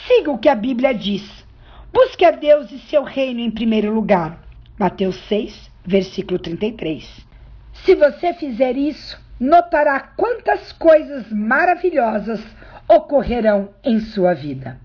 Siga 0.06 0.30
o 0.30 0.38
que 0.38 0.48
a 0.48 0.54
Bíblia 0.54 0.94
diz. 0.94 1.22
Busque 1.92 2.24
a 2.24 2.30
Deus 2.30 2.70
e 2.70 2.78
seu 2.78 3.02
reino 3.02 3.40
em 3.40 3.50
primeiro 3.50 3.92
lugar. 3.92 4.42
Mateus 4.78 5.16
6, 5.28 5.70
versículo 5.84 6.38
33. 6.38 7.26
Se 7.84 7.94
você 7.94 8.32
fizer 8.34 8.76
isso, 8.76 9.20
notará 9.38 10.00
quantas 10.16 10.72
coisas 10.72 11.30
maravilhosas 11.32 12.40
ocorrerão 12.88 13.70
em 13.82 14.00
sua 14.00 14.34
vida. 14.34 14.78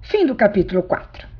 Fim 0.00 0.26
do 0.26 0.34
capítulo 0.34 0.82
4. 0.82 1.31